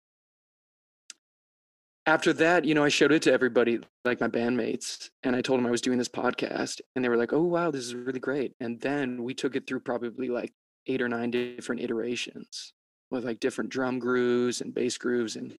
after 2.07 2.33
that 2.33 2.65
you 2.65 2.75
know 2.75 2.83
i 2.83 2.89
showed 2.89 3.11
it 3.11 3.23
to 3.23 3.33
everybody 3.33 3.79
like 4.03 4.21
my 4.21 4.27
bandmates 4.27 5.09
and 5.23 5.35
i 5.35 5.41
told 5.41 5.57
them 5.57 5.65
i 5.65 5.71
was 5.71 5.81
doing 5.81 5.97
this 5.97 6.07
podcast 6.07 6.79
and 6.95 7.03
they 7.03 7.09
were 7.09 7.17
like 7.17 7.33
oh 7.33 7.41
wow 7.41 7.71
this 7.71 7.83
is 7.83 7.95
really 7.95 8.19
great. 8.19 8.53
And 8.59 8.79
then 8.79 9.23
we 9.23 9.33
took 9.33 9.55
it 9.55 9.65
through 9.65 9.79
probably 9.79 10.29
like 10.29 10.53
eight 10.85 11.01
or 11.01 11.09
nine 11.09 11.31
different 11.31 11.81
iterations 11.81 12.73
with 13.15 13.25
like 13.25 13.39
different 13.39 13.69
drum 13.69 13.97
grooves 13.99 14.61
and 14.61 14.73
bass 14.73 14.97
grooves 14.97 15.35
and 15.35 15.55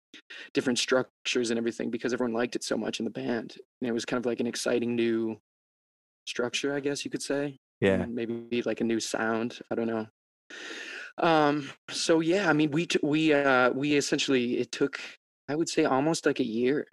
different 0.55 0.79
structures 0.79 1.51
and 1.51 1.59
everything 1.59 1.91
because 1.91 2.13
everyone 2.13 2.35
liked 2.35 2.55
it 2.57 2.63
so 2.63 2.77
much 2.77 3.01
in 3.01 3.05
the 3.05 3.11
band 3.11 3.57
and 3.81 3.89
it 3.89 3.93
was 3.93 4.05
kind 4.05 4.19
of 4.21 4.27
like 4.27 4.41
an 4.41 4.47
exciting 4.47 4.95
new 4.95 5.37
structure 6.27 6.75
i 6.75 6.81
guess 6.81 7.05
you 7.05 7.11
could 7.11 7.23
say 7.23 7.57
Yeah. 7.81 8.03
and 8.03 8.15
maybe 8.15 8.63
like 8.65 8.81
a 8.81 8.85
new 8.85 9.01
sound 9.01 9.59
i 9.71 9.75
don't 9.75 9.87
know 9.87 10.07
um 11.19 11.71
so 11.91 12.21
yeah 12.21 12.49
i 12.49 12.53
mean 12.53 12.71
we 12.71 12.87
t- 12.87 12.99
we 13.03 13.33
uh 13.33 13.71
we 13.71 13.95
essentially 13.97 14.59
it 14.59 14.71
took 14.71 15.01
i 15.49 15.55
would 15.55 15.69
say 15.69 15.85
almost 15.85 16.27
like 16.27 16.41
a 16.41 16.45
year 16.47 16.87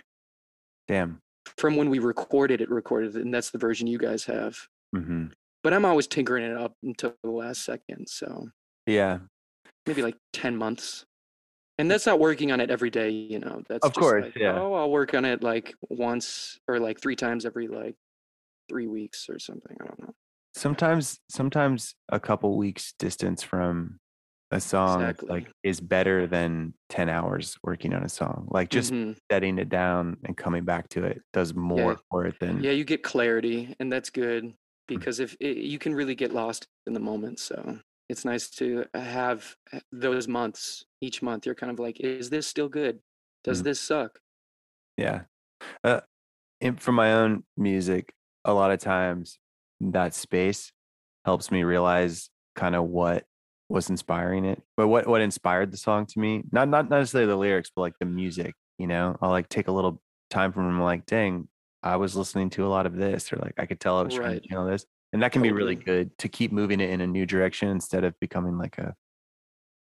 Damn. 0.87 1.19
from 1.57 1.75
when 1.75 1.89
we 1.89 1.99
recorded 1.99 2.61
it 2.61 2.69
recorded 2.69 3.15
and 3.15 3.33
that's 3.33 3.49
the 3.51 3.57
version 3.57 3.87
you 3.87 3.97
guys 3.97 4.23
have 4.25 4.57
hmm 4.95 5.27
but 5.63 5.73
i'm 5.73 5.85
always 5.85 6.07
tinkering 6.07 6.43
it 6.45 6.57
up 6.57 6.73
until 6.83 7.15
the 7.23 7.29
last 7.31 7.63
second 7.65 8.07
so 8.07 8.47
Yeah. 8.85 9.19
Maybe 9.87 10.01
like 10.01 10.17
10 10.33 10.55
months 10.57 11.05
and 11.77 11.89
that's 11.91 12.05
not 12.05 12.19
working 12.19 12.51
on 12.51 12.59
it 12.61 12.69
every 12.71 12.89
day 12.89 13.09
you 13.09 13.39
know 13.39 13.63
that's 13.69 13.85
Of 13.85 13.93
course, 13.93 14.25
like, 14.25 14.35
yeah. 14.35 14.59
oh 14.59 14.73
i'll 14.73 14.91
work 14.91 15.13
on 15.13 15.25
it 15.25 15.43
like 15.43 15.75
once 15.89 16.59
or 16.67 16.79
like 16.79 16.99
three 17.01 17.15
times 17.15 17.45
every 17.45 17.67
like 17.67 17.95
three 18.69 18.87
weeks 18.87 19.29
or 19.29 19.39
something 19.39 19.77
i 19.81 19.85
don't 19.85 19.99
know 20.01 20.13
Sometimes, 20.55 21.19
sometimes 21.29 21.95
a 22.09 22.19
couple 22.19 22.55
weeks 22.57 22.93
distance 22.99 23.41
from 23.41 23.99
a 24.51 24.59
song 24.61 25.01
Exactly. 25.01 25.29
like 25.29 25.51
is 25.63 25.81
better 25.81 26.27
than 26.27 26.75
10 26.89 27.09
hours 27.09 27.57
working 27.63 27.91
on 27.93 28.03
a 28.03 28.09
song. 28.09 28.47
Like 28.51 28.69
just 28.69 28.93
Mhm. 28.93 29.17
setting 29.31 29.57
it 29.57 29.69
down 29.69 30.17
and 30.25 30.37
coming 30.37 30.63
back 30.63 30.89
to 30.89 31.05
it 31.05 31.23
does 31.33 31.55
more 31.55 31.97
for 32.11 32.27
it 32.27 32.35
than 32.39 32.63
yeah 32.63 32.71
you 32.71 32.83
get 32.83 33.01
clarity 33.03 33.75
and 33.79 33.91
that's 33.91 34.11
good 34.11 34.53
because 34.87 35.19
if 35.19 35.35
it, 35.39 35.57
you 35.57 35.79
can 35.79 35.95
really 35.95 36.13
get 36.15 36.31
lost 36.33 36.67
in 36.85 36.93
the 36.93 36.99
moment 36.99 37.39
so 37.39 37.79
it's 38.13 38.25
nice 38.25 38.47
to 38.49 38.85
have 38.93 39.55
uh, 39.73 39.79
those 39.91 40.27
months 40.27 40.85
each 41.01 41.21
month 41.21 41.45
you're 41.45 41.55
kind 41.63 41.71
of 41.73 41.79
like 41.79 41.99
is 41.99 42.29
this 42.29 42.47
still 42.47 42.69
good 42.69 42.99
does 43.43 43.59
Mhm. 43.61 43.65
this 43.65 43.79
suck 43.81 44.19
Yeah. 44.97 45.19
Uh, 45.83 46.01
for 46.77 46.91
my 46.91 47.13
own 47.13 47.43
music, 47.57 48.13
a 48.45 48.53
lot 48.53 48.71
of 48.71 48.79
times 48.79 49.39
that 49.79 50.13
space 50.13 50.71
helps 51.25 51.51
me 51.51 51.63
realize 51.63 52.29
kind 52.55 52.75
of 52.75 52.83
what 52.85 53.25
was 53.69 53.89
inspiring 53.89 54.45
it, 54.45 54.61
but 54.77 54.87
what 54.87 55.07
what 55.07 55.21
inspired 55.21 55.71
the 55.71 55.77
song 55.77 56.05
to 56.05 56.19
me. 56.19 56.43
Not 56.51 56.69
not 56.69 56.89
necessarily 56.89 57.27
the 57.27 57.37
lyrics, 57.37 57.71
but 57.75 57.81
like 57.81 57.97
the 57.99 58.05
music. 58.05 58.53
You 58.77 58.87
know, 58.87 59.17
I'll 59.21 59.31
like 59.37 59.49
take 59.49 59.67
a 59.67 59.71
little 59.71 60.01
time 60.29 60.51
from 60.53 60.65
them, 60.65 60.79
like, 60.81 61.05
dang, 61.05 61.47
I 61.81 61.95
was 61.97 62.15
listening 62.15 62.49
to 62.51 62.65
a 62.67 62.71
lot 62.75 62.85
of 62.85 62.95
this, 62.95 63.33
or 63.33 63.37
like 63.37 63.55
I 63.57 63.65
could 63.65 63.79
tell 63.79 63.97
I 63.97 64.03
was 64.03 64.13
trying 64.15 64.33
Right. 64.33 64.43
to 64.43 64.47
channel 64.49 64.67
this, 64.67 64.85
and 65.13 65.23
that 65.23 65.31
can 65.31 65.41
be 65.41 65.51
really 65.51 65.75
good 65.75 66.17
to 66.17 66.27
keep 66.27 66.51
moving 66.51 66.79
it 66.79 66.89
in 66.89 67.01
a 67.01 67.07
new 67.07 67.25
direction 67.25 67.69
instead 67.69 68.03
of 68.03 68.19
becoming 68.19 68.57
like 68.57 68.77
a 68.77 68.93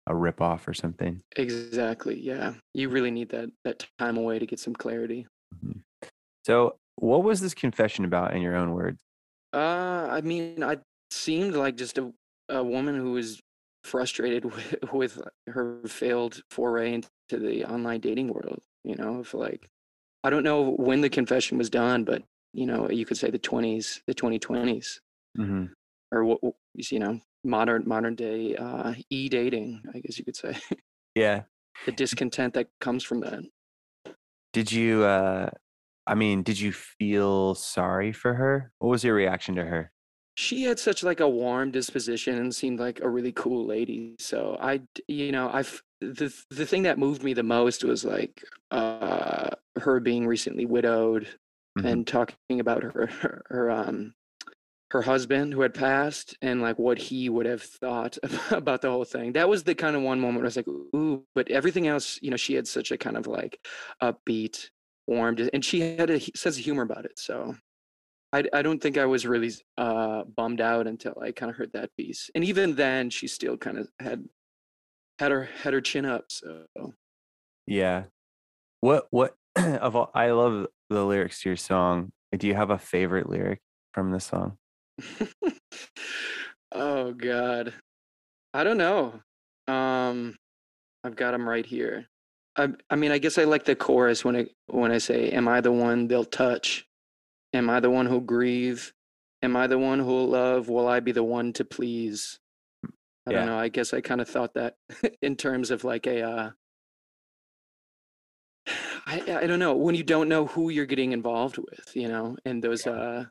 a 0.08 0.15
rip 0.15 0.42
off 0.42 0.68
or 0.68 0.74
something. 0.74 1.22
exactly 1.36 2.20
yeah. 2.20 2.54
You 2.74 2.89
really 2.89 3.12
need 3.12 3.30
that 3.30 3.50
that 3.63 3.88
time 4.00 4.18
away 4.18 4.39
to 4.39 4.46
get 4.46 4.60
some 4.60 4.74
clarity. 4.74 5.28
So, 6.46 6.78
what 6.96 7.24
was 7.24 7.42
this 7.42 7.54
confession 7.54 8.06
about 8.06 8.34
in 8.34 8.42
your 8.42 8.56
own 8.56 8.74
words? 8.74 9.04
uh 9.54 10.08
i 10.10 10.22
mean 10.22 10.63
i 10.63 10.78
seemed 11.12 11.56
like 11.56 11.76
just 11.76 11.98
a, 11.98 12.12
a 12.50 12.63
woman 12.63 12.96
who 12.96 13.13
was 13.13 13.39
frustrated 13.84 14.46
with, 14.54 14.76
with 14.92 15.22
her 15.48 15.80
failed 15.88 16.42
foray 16.52 16.94
into 16.94 17.10
the 17.32 17.65
online 17.65 18.00
dating 18.00 18.28
world 18.28 18.60
you 18.84 18.96
know 18.96 19.20
of 19.20 19.34
like 19.34 19.68
i 20.24 20.30
don't 20.30 20.44
know 20.44 20.72
when 20.72 21.02
the 21.02 21.10
confession 21.10 21.58
was 21.58 21.70
done 21.70 22.04
but 22.04 22.24
you 22.54 22.65
know 22.65 22.89
you 22.89 23.06
could 23.06 23.18
say 23.18 23.30
the 23.30 23.39
20s 23.39 24.02
the 24.06 24.13
2020s 24.13 25.00
hmm 25.38 25.65
or 26.12 26.26
what 26.26 26.39
you 26.76 27.00
know 27.00 27.20
modern 27.44 27.84
modern 27.88 28.15
day 28.15 28.56
uh 28.56 28.94
e-dating 29.10 29.82
i 29.94 30.00
guess 30.00 30.18
you 30.18 30.26
could 30.26 30.36
say 30.36 30.56
Yeah. 31.15 31.44
the 31.86 31.92
discontent 31.92 32.54
that 32.54 32.70
comes 32.80 33.04
from 33.04 33.20
that 33.22 33.44
Did 34.54 34.72
you 34.72 35.04
uh 35.04 35.50
I 36.08 36.15
mean, 36.15 36.44
did 36.44 36.60
you 36.60 36.72
feel 36.74 37.56
sorry 37.56 38.12
for 38.13 38.34
her? 38.34 38.74
What 38.80 38.89
was 38.89 39.04
your 39.04 39.15
reaction 39.15 39.56
to 39.56 39.65
her? 39.65 39.92
she 40.36 40.63
had 40.63 40.80
such 40.80 41.04
like 41.04 41.20
a 41.20 41.28
warm 41.28 41.72
disposition 41.72 42.38
and 42.38 42.54
seemed 42.56 42.80
like 42.80 43.02
a 43.02 43.10
really 43.10 43.32
cool 43.32 43.65
lady 43.65 44.15
so 44.20 44.58
I, 44.60 44.82
you 45.08 45.32
know 45.32 45.50
I've 45.52 45.82
the 46.02 46.34
the 46.50 46.65
thing 46.65 46.84
that 46.84 46.98
moved 46.98 47.24
me 47.24 47.34
the 47.34 47.44
most 47.44 47.84
was 47.84 48.06
like 48.06 48.44
uh 48.72 49.50
her 49.78 50.00
being 50.00 50.28
recently 50.28 50.65
widowed 50.65 51.28
Mhm. 51.78 51.86
and 51.89 52.08
talking 52.08 52.60
about 52.60 52.84
her, 52.84 53.08
her 53.08 53.42
her 53.50 53.72
um 53.72 54.13
her 54.91 55.02
husband 55.02 55.54
who 55.54 55.62
had 55.62 55.73
passed 55.73 56.36
and 56.41 56.62
like 56.62 56.80
what 56.80 56.97
he 56.97 57.30
would 57.30 57.45
have 57.45 57.62
thought 57.62 58.17
about 58.52 58.82
the 58.82 58.89
whole 58.89 59.06
thing. 59.06 59.34
That 59.34 59.49
was 59.49 59.63
the 59.63 59.75
kind 59.75 59.95
of 59.95 60.02
one 60.02 60.19
moment 60.19 60.38
where 60.38 60.45
I 60.45 60.47
was 60.47 60.58
like, 60.58 60.67
ooh, 60.67 61.23
but 61.36 61.49
everything 61.52 61.88
else, 61.88 62.19
you 62.21 62.32
know, 62.32 62.38
she 62.38 62.56
had 62.56 62.67
such 62.67 62.91
a 62.91 62.97
kind 62.97 63.17
of 63.17 63.28
like 63.28 63.60
upbeat, 64.02 64.69
warm, 65.08 65.38
and 65.54 65.63
she 65.63 65.95
had 65.97 66.10
a 66.10 66.19
sense 66.19 66.58
of 66.58 66.63
humor 66.63 66.84
about 66.84 67.06
it. 67.06 67.19
So 67.19 67.56
I, 68.34 68.43
I 68.54 68.62
don't 68.62 68.82
think 68.82 68.97
I 68.97 69.06
was 69.06 69.25
really 69.25 69.52
uh, 69.78 70.23
bummed 70.23 70.62
out 70.62 70.88
until 70.88 71.15
I 71.21 71.32
kind 71.32 71.49
of 71.49 71.56
heard 71.56 71.73
that 71.73 71.95
piece. 71.97 72.30
And 72.34 72.43
even 72.43 72.75
then, 72.75 73.10
she 73.10 73.28
still 73.28 73.58
kind 73.58 73.78
of 73.78 73.89
had 73.99 74.25
had 75.19 75.32
her 75.32 75.49
had 75.63 75.73
her 75.73 75.82
chin 75.82 76.06
up. 76.06 76.25
So 76.30 76.65
Yeah. 77.67 78.06
What 78.82 79.08
what 79.12 79.36
of 79.56 79.95
all 79.95 80.12
I 80.15 80.32
love 80.32 80.67
the 80.89 81.06
lyrics 81.06 81.41
to 81.41 81.49
your 81.49 81.58
song. 81.58 82.12
Do 82.36 82.47
you 82.47 82.56
have 82.56 82.69
a 82.69 82.78
favorite 82.78 83.30
lyric 83.30 83.60
from 83.93 84.12
the 84.12 84.19
song? 84.19 84.58
oh 86.72 87.14
God, 87.14 87.74
I 88.54 88.64
don't 88.64 88.78
know. 88.78 89.22
Um, 89.68 90.38
I've 91.04 91.16
got 91.16 91.32
them 91.32 91.48
right 91.48 91.66
here. 91.66 92.08
I 92.58 92.70
I 92.90 92.96
mean, 92.96 93.12
I 93.12 93.18
guess 93.20 93.38
I 93.38 93.46
like 93.46 93.66
the 93.66 93.76
chorus 93.76 94.26
when 94.26 94.36
I 94.36 94.48
when 94.68 94.92
I 94.92 94.98
say, 95.00 95.30
"Am 95.32 95.48
I 95.48 95.62
the 95.62 95.72
one 95.72 96.08
they'll 96.08 96.26
touch? 96.26 96.88
Am 97.54 97.70
I 97.70 97.80
the 97.80 97.90
one 97.90 98.06
who'll 98.06 98.20
grieve? 98.22 98.94
Am 99.42 99.56
I 99.56 99.68
the 99.68 99.80
one 99.80 100.00
who'll 100.00 100.28
love? 100.28 100.70
Will 100.70 100.88
I 100.88 101.00
be 101.00 101.12
the 101.12 101.24
one 101.24 101.54
to 101.54 101.66
please?" 101.66 102.40
I 103.28 103.32
Yeah. 103.32 103.38
don't 103.40 103.46
know. 103.46 103.58
I 103.60 103.70
guess 103.70 103.94
I 103.94 104.02
kind 104.02 104.22
of 104.22 104.30
thought 104.30 104.56
that 104.56 104.76
in 105.22 105.36
terms 105.36 105.72
of 105.72 105.84
like 105.84 106.08
a. 106.08 106.22
Uh, 106.24 106.52
I 109.06 109.40
I 109.44 109.48
don't 109.48 109.60
know 109.60 109.76
when 109.76 109.96
you 109.96 110.04
don't 110.04 110.30
know 110.30 110.46
who 110.48 110.70
you're 110.70 110.86
getting 110.86 111.12
involved 111.12 111.58
with, 111.58 111.92
you 111.96 112.08
know, 112.08 112.38
and 112.46 112.64
those 112.64 112.86
uh 112.88 113.26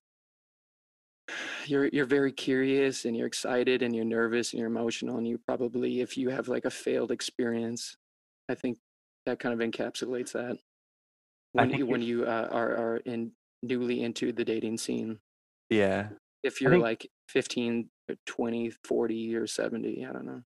you're 1.67 1.89
you're 1.89 2.07
very 2.07 2.33
curious 2.33 3.05
and 3.05 3.17
you're 3.17 3.27
excited 3.27 3.83
and 3.83 3.95
you're 3.95 4.05
nervous 4.05 4.53
and 4.53 4.59
you're 4.61 4.69
emotional 4.69 5.17
and 5.19 5.27
you 5.29 5.39
probably 5.47 6.01
if 6.01 6.17
you 6.17 6.29
have 6.31 6.49
like 6.49 6.65
a 6.65 6.71
failed 6.71 7.11
experience 7.11 7.97
i 8.49 8.55
think 8.55 8.79
that 9.27 9.39
kind 9.39 9.53
of 9.61 9.67
encapsulates 9.69 10.33
that 10.33 10.57
when 11.53 11.71
you 11.71 11.87
when 11.87 12.03
you're- 12.03 12.27
uh, 12.27 12.47
are 12.49 12.77
are 12.77 12.97
in 12.99 13.33
newly 13.63 14.03
into 14.03 14.33
the 14.33 14.45
dating 14.45 14.79
scene 14.79 15.19
Yeah. 15.71 16.11
if 16.43 16.61
you're 16.61 16.71
think- 16.73 16.83
like 16.83 17.11
15 17.29 17.91
or 18.09 18.17
20 18.27 18.71
40 18.85 19.35
or 19.37 19.47
70 19.47 20.07
i 20.07 20.13
don't 20.13 20.25
know 20.27 20.43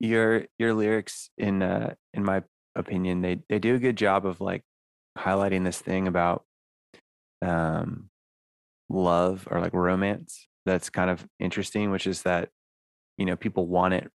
Your 0.00 0.44
your 0.58 0.74
lyrics 0.74 1.30
in 1.38 1.62
uh 1.62 1.94
in 2.14 2.24
my 2.24 2.44
opinion, 2.76 3.22
they 3.22 3.40
they 3.48 3.58
do 3.58 3.74
a 3.74 3.78
good 3.80 3.96
job 3.96 4.24
of 4.24 4.40
like 4.40 4.62
highlighting 5.18 5.64
this 5.64 5.80
thing 5.80 6.06
about 6.06 6.44
um 7.42 8.08
love 8.88 9.46
or 9.50 9.60
like 9.60 9.74
romance 9.74 10.46
that's 10.66 10.90
kind 10.90 11.10
of 11.10 11.26
interesting, 11.40 11.90
which 11.90 12.06
is 12.06 12.22
that 12.22 12.50
you 13.16 13.26
know, 13.26 13.36
people 13.36 13.66
want 13.66 13.94
it 13.94 14.10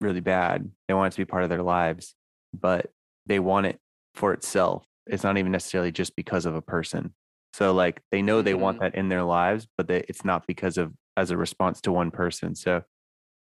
really 0.00 0.20
bad. 0.20 0.70
They 0.86 0.94
want 0.94 1.12
it 1.12 1.16
to 1.16 1.20
be 1.22 1.28
part 1.28 1.42
of 1.42 1.48
their 1.48 1.64
lives, 1.64 2.14
but 2.54 2.90
they 3.26 3.40
want 3.40 3.66
it 3.66 3.80
for 4.14 4.32
itself. 4.32 4.86
It's 5.06 5.24
not 5.24 5.36
even 5.36 5.50
necessarily 5.52 5.90
just 5.90 6.14
because 6.14 6.46
of 6.46 6.54
a 6.54 6.62
person. 6.62 7.14
So 7.54 7.72
like 7.72 8.02
they 8.12 8.22
know 8.22 8.40
they 8.42 8.54
want 8.54 8.78
Mhm. 8.78 8.80
that 8.82 8.94
in 8.94 9.08
their 9.08 9.24
lives, 9.24 9.66
but 9.76 9.88
they, 9.88 10.04
it's 10.08 10.24
not 10.24 10.46
because 10.46 10.78
of 10.78 10.94
as 11.16 11.30
a 11.30 11.36
response 11.36 11.80
to 11.82 11.92
one 11.92 12.10
person. 12.10 12.54
So 12.54 12.82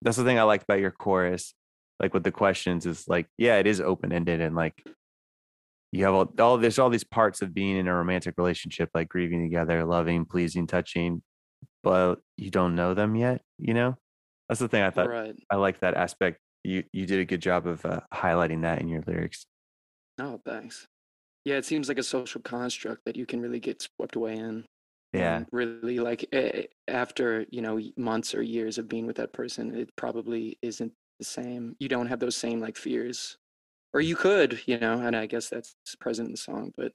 that's 0.02 0.16
the 0.18 0.24
thing 0.24 0.38
I 0.38 0.42
liked 0.42 0.64
about 0.64 0.78
your 0.80 0.90
chorus, 0.92 1.54
like 2.00 2.14
with 2.14 2.22
the 2.22 2.30
questions 2.30 2.86
is 2.86 3.08
like, 3.08 3.26
yeah, 3.38 3.56
it 3.56 3.66
is 3.66 3.80
open 3.80 4.12
ended 4.12 4.40
and 4.40 4.54
like 4.54 4.86
you 5.96 6.04
have 6.04 6.14
all, 6.14 6.32
all 6.38 6.58
there's 6.58 6.78
all 6.78 6.90
these 6.90 7.04
parts 7.04 7.42
of 7.42 7.54
being 7.54 7.76
in 7.76 7.88
a 7.88 7.94
romantic 7.94 8.34
relationship, 8.36 8.90
like 8.94 9.08
grieving 9.08 9.42
together, 9.42 9.84
loving, 9.84 10.24
pleasing, 10.24 10.66
touching, 10.66 11.22
but 11.82 12.16
you 12.36 12.50
don't 12.50 12.74
know 12.76 12.94
them 12.94 13.14
yet. 13.16 13.42
You 13.58 13.74
know, 13.74 13.96
that's 14.48 14.60
the 14.60 14.68
thing 14.68 14.82
I 14.82 14.90
thought. 14.90 15.08
right 15.08 15.34
I 15.50 15.56
like 15.56 15.80
that 15.80 15.94
aspect. 15.94 16.38
You 16.64 16.84
you 16.92 17.06
did 17.06 17.20
a 17.20 17.24
good 17.24 17.40
job 17.42 17.66
of 17.66 17.84
uh, 17.86 18.00
highlighting 18.12 18.62
that 18.62 18.80
in 18.80 18.88
your 18.88 19.02
lyrics. 19.06 19.46
oh 20.20 20.40
thanks 20.44 20.86
yeah 21.44 21.56
it 21.56 21.64
seems 21.64 21.88
like 21.88 21.98
a 21.98 22.02
social 22.02 22.40
construct 22.40 23.02
that 23.06 23.16
you 23.16 23.26
can 23.26 23.40
really 23.40 23.60
get 23.60 23.82
swept 23.82 24.16
away 24.16 24.36
in 24.36 24.64
Yeah, 25.12 25.44
really 25.52 25.98
like 25.98 26.26
eh, 26.32 26.64
after 26.88 27.46
you 27.50 27.62
know 27.62 27.80
months 27.96 28.34
or 28.34 28.42
years 28.42 28.78
of 28.78 28.88
being 28.88 29.06
with 29.06 29.16
that 29.16 29.32
person 29.32 29.74
it 29.74 29.88
probably 29.96 30.58
isn't 30.62 30.92
the 31.18 31.24
same 31.24 31.76
you 31.78 31.88
don't 31.88 32.08
have 32.08 32.20
those 32.20 32.36
same 32.36 32.60
like 32.60 32.76
fears 32.76 33.36
or 33.96 34.00
you 34.02 34.14
could 34.14 34.60
you 34.66 34.78
know 34.78 35.00
and 35.00 35.16
i 35.16 35.24
guess 35.26 35.48
that's 35.48 35.74
present 36.00 36.26
in 36.26 36.32
the 36.32 36.36
song 36.38 36.70
but 36.76 36.92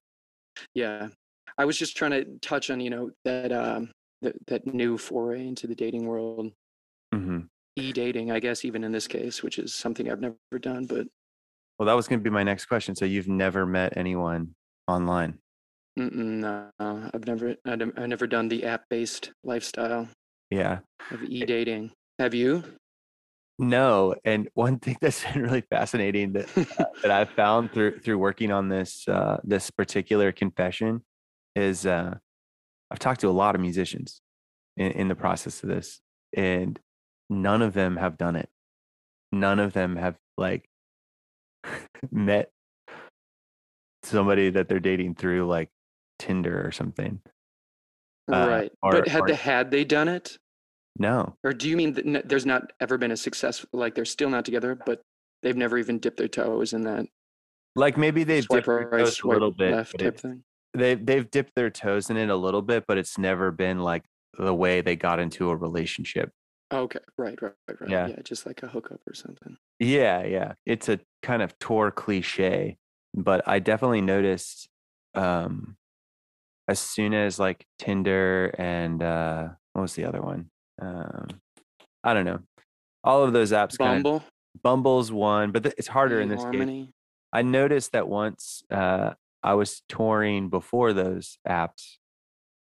yeah 0.75 1.09
i 1.57 1.65
was 1.65 1.77
just 1.77 1.97
trying 1.97 2.11
to 2.11 2.23
touch 2.41 2.69
on 2.69 2.79
you 2.79 2.89
know 2.91 3.09
that 3.25 3.51
um 3.51 3.91
that, 4.21 4.35
that 4.47 4.67
new 4.67 4.97
foray 4.97 5.47
into 5.47 5.65
the 5.67 5.75
dating 5.75 6.05
world 6.05 6.51
hmm 7.13 7.39
e-dating 7.77 8.31
i 8.31 8.39
guess 8.39 8.63
even 8.65 8.83
in 8.83 8.91
this 8.91 9.07
case 9.07 9.41
which 9.41 9.57
is 9.57 9.73
something 9.73 10.11
i've 10.11 10.21
never 10.21 10.37
done 10.59 10.85
but 10.85 11.07
Well, 11.79 11.87
that 11.87 11.93
was 11.93 12.07
going 12.07 12.19
to 12.19 12.23
be 12.23 12.29
my 12.29 12.43
next 12.43 12.65
question. 12.65 12.95
So 12.95 13.05
you've 13.05 13.27
never 13.27 13.65
met 13.65 13.97
anyone 13.97 14.53
online? 14.87 15.39
mm-mm, 15.97 16.39
no 16.45 16.69
i've 16.79 17.25
never 17.25 17.55
I've 17.65 18.07
never 18.07 18.27
done 18.27 18.47
the 18.49 18.65
app-based 18.65 19.31
lifestyle 19.43 20.07
Yeah. 20.51 20.79
of 21.09 21.23
e-dating 21.23 21.91
have 22.19 22.35
you 22.35 22.63
No, 23.59 24.15
and 24.25 24.49
one 24.53 24.79
thing 24.79 24.97
that's 25.01 25.23
been 25.23 25.43
really 25.43 25.61
fascinating 25.61 26.33
that 26.33 26.47
that 27.03 27.11
I've 27.11 27.29
found 27.31 27.71
through 27.71 27.99
through 27.99 28.17
working 28.17 28.51
on 28.51 28.69
this 28.69 29.07
uh, 29.07 29.37
this 29.43 29.69
particular 29.69 30.31
confession 30.31 31.01
is 31.55 31.85
uh, 31.85 32.15
I've 32.89 32.99
talked 32.99 33.21
to 33.21 33.27
a 33.27 33.31
lot 33.31 33.55
of 33.55 33.61
musicians 33.61 34.21
in, 34.77 34.91
in 34.93 35.07
the 35.07 35.15
process 35.15 35.61
of 35.63 35.69
this, 35.69 36.01
and 36.35 36.79
none 37.29 37.61
of 37.61 37.73
them 37.73 37.97
have 37.97 38.17
done 38.17 38.35
it. 38.35 38.49
None 39.31 39.59
of 39.59 39.73
them 39.73 39.95
have 39.95 40.17
like 40.37 40.65
met 42.11 42.51
somebody 44.03 44.49
that 44.49 44.67
they're 44.69 44.79
dating 44.79 45.15
through 45.15 45.47
like 45.47 45.69
Tinder 46.19 46.65
or 46.65 46.71
something. 46.71 47.19
Uh, 48.31 48.47
right 48.47 48.71
or- 48.81 48.91
but 48.93 49.07
had 49.07 49.21
or- 49.21 49.27
they 49.27 49.35
had 49.35 49.71
they 49.71 49.83
done 49.83 50.07
it 50.07 50.37
No, 50.97 51.37
or 51.43 51.53
do 51.53 51.69
you 51.69 51.77
mean 51.77 51.93
that 51.93 52.05
n- 52.05 52.21
there's 52.25 52.45
not 52.45 52.73
ever 52.79 52.97
been 52.97 53.11
a 53.11 53.17
success 53.17 53.65
like 53.73 53.95
they're 53.95 54.05
still 54.05 54.29
not 54.29 54.43
together 54.45 54.75
but 54.75 55.01
they've 55.41 55.55
never 55.57 55.77
even 55.77 55.99
dipped 55.99 56.17
their 56.17 56.27
toes 56.27 56.73
in 56.73 56.83
that 56.83 57.05
like 57.75 57.97
maybe 57.97 58.23
they've 58.23 58.47
dipped 58.47 58.65
their 58.67 58.89
right 58.89 58.99
toes 58.99 59.21
a 59.23 59.27
little 59.27 59.51
bit, 59.51 59.71
left 59.71 59.97
type 59.99 60.15
it- 60.15 60.19
thing 60.19 60.43
they've 60.73 61.03
they've 61.05 61.31
dipped 61.31 61.53
their 61.55 61.69
toes 61.69 62.09
in 62.09 62.17
it 62.17 62.29
a 62.29 62.35
little 62.35 62.61
bit, 62.61 62.83
but 62.87 62.97
it's 62.97 63.17
never 63.17 63.51
been 63.51 63.79
like 63.79 64.03
the 64.37 64.53
way 64.53 64.81
they 64.81 64.95
got 64.95 65.19
into 65.19 65.49
a 65.49 65.55
relationship. 65.55 66.31
okay 66.73 66.99
right 67.17 67.41
right 67.41 67.53
right, 67.67 67.81
right. 67.81 67.89
Yeah. 67.89 68.07
yeah 68.07 68.21
just 68.23 68.45
like 68.45 68.61
a 68.63 68.67
hookup 68.67 69.01
or 69.07 69.13
something 69.13 69.57
Yeah, 69.79 70.23
yeah. 70.25 70.53
It's 70.65 70.87
a 70.89 70.99
kind 71.23 71.41
of 71.41 71.57
tour 71.59 71.89
cliche, 71.91 72.77
but 73.13 73.47
I 73.47 73.59
definitely 73.59 74.01
noticed 74.01 74.69
um 75.15 75.77
as 76.67 76.79
soon 76.79 77.13
as 77.13 77.39
like 77.39 77.65
Tinder 77.79 78.53
and 78.57 79.01
uh 79.03 79.49
what 79.73 79.81
was 79.81 79.93
the 79.95 80.05
other 80.05 80.21
one? 80.21 80.49
Um 80.81 81.27
I 82.03 82.13
don't 82.13 82.25
know. 82.25 82.39
All 83.03 83.23
of 83.23 83.31
those 83.33 83.51
apps 83.51 83.77
bumble 83.77 84.23
Bumble's 84.63 85.11
one, 85.11 85.51
but 85.51 85.63
th- 85.63 85.75
it's 85.77 85.87
harder 85.87 86.19
in 86.19 86.27
this 86.29 86.43
case. 86.51 86.87
I 87.31 87.41
noticed 87.41 87.93
that 87.93 88.07
once 88.09 88.63
uh, 88.69 89.13
I 89.41 89.53
was 89.53 89.81
touring 89.87 90.49
before 90.49 90.91
those 90.91 91.37
apps, 91.47 91.95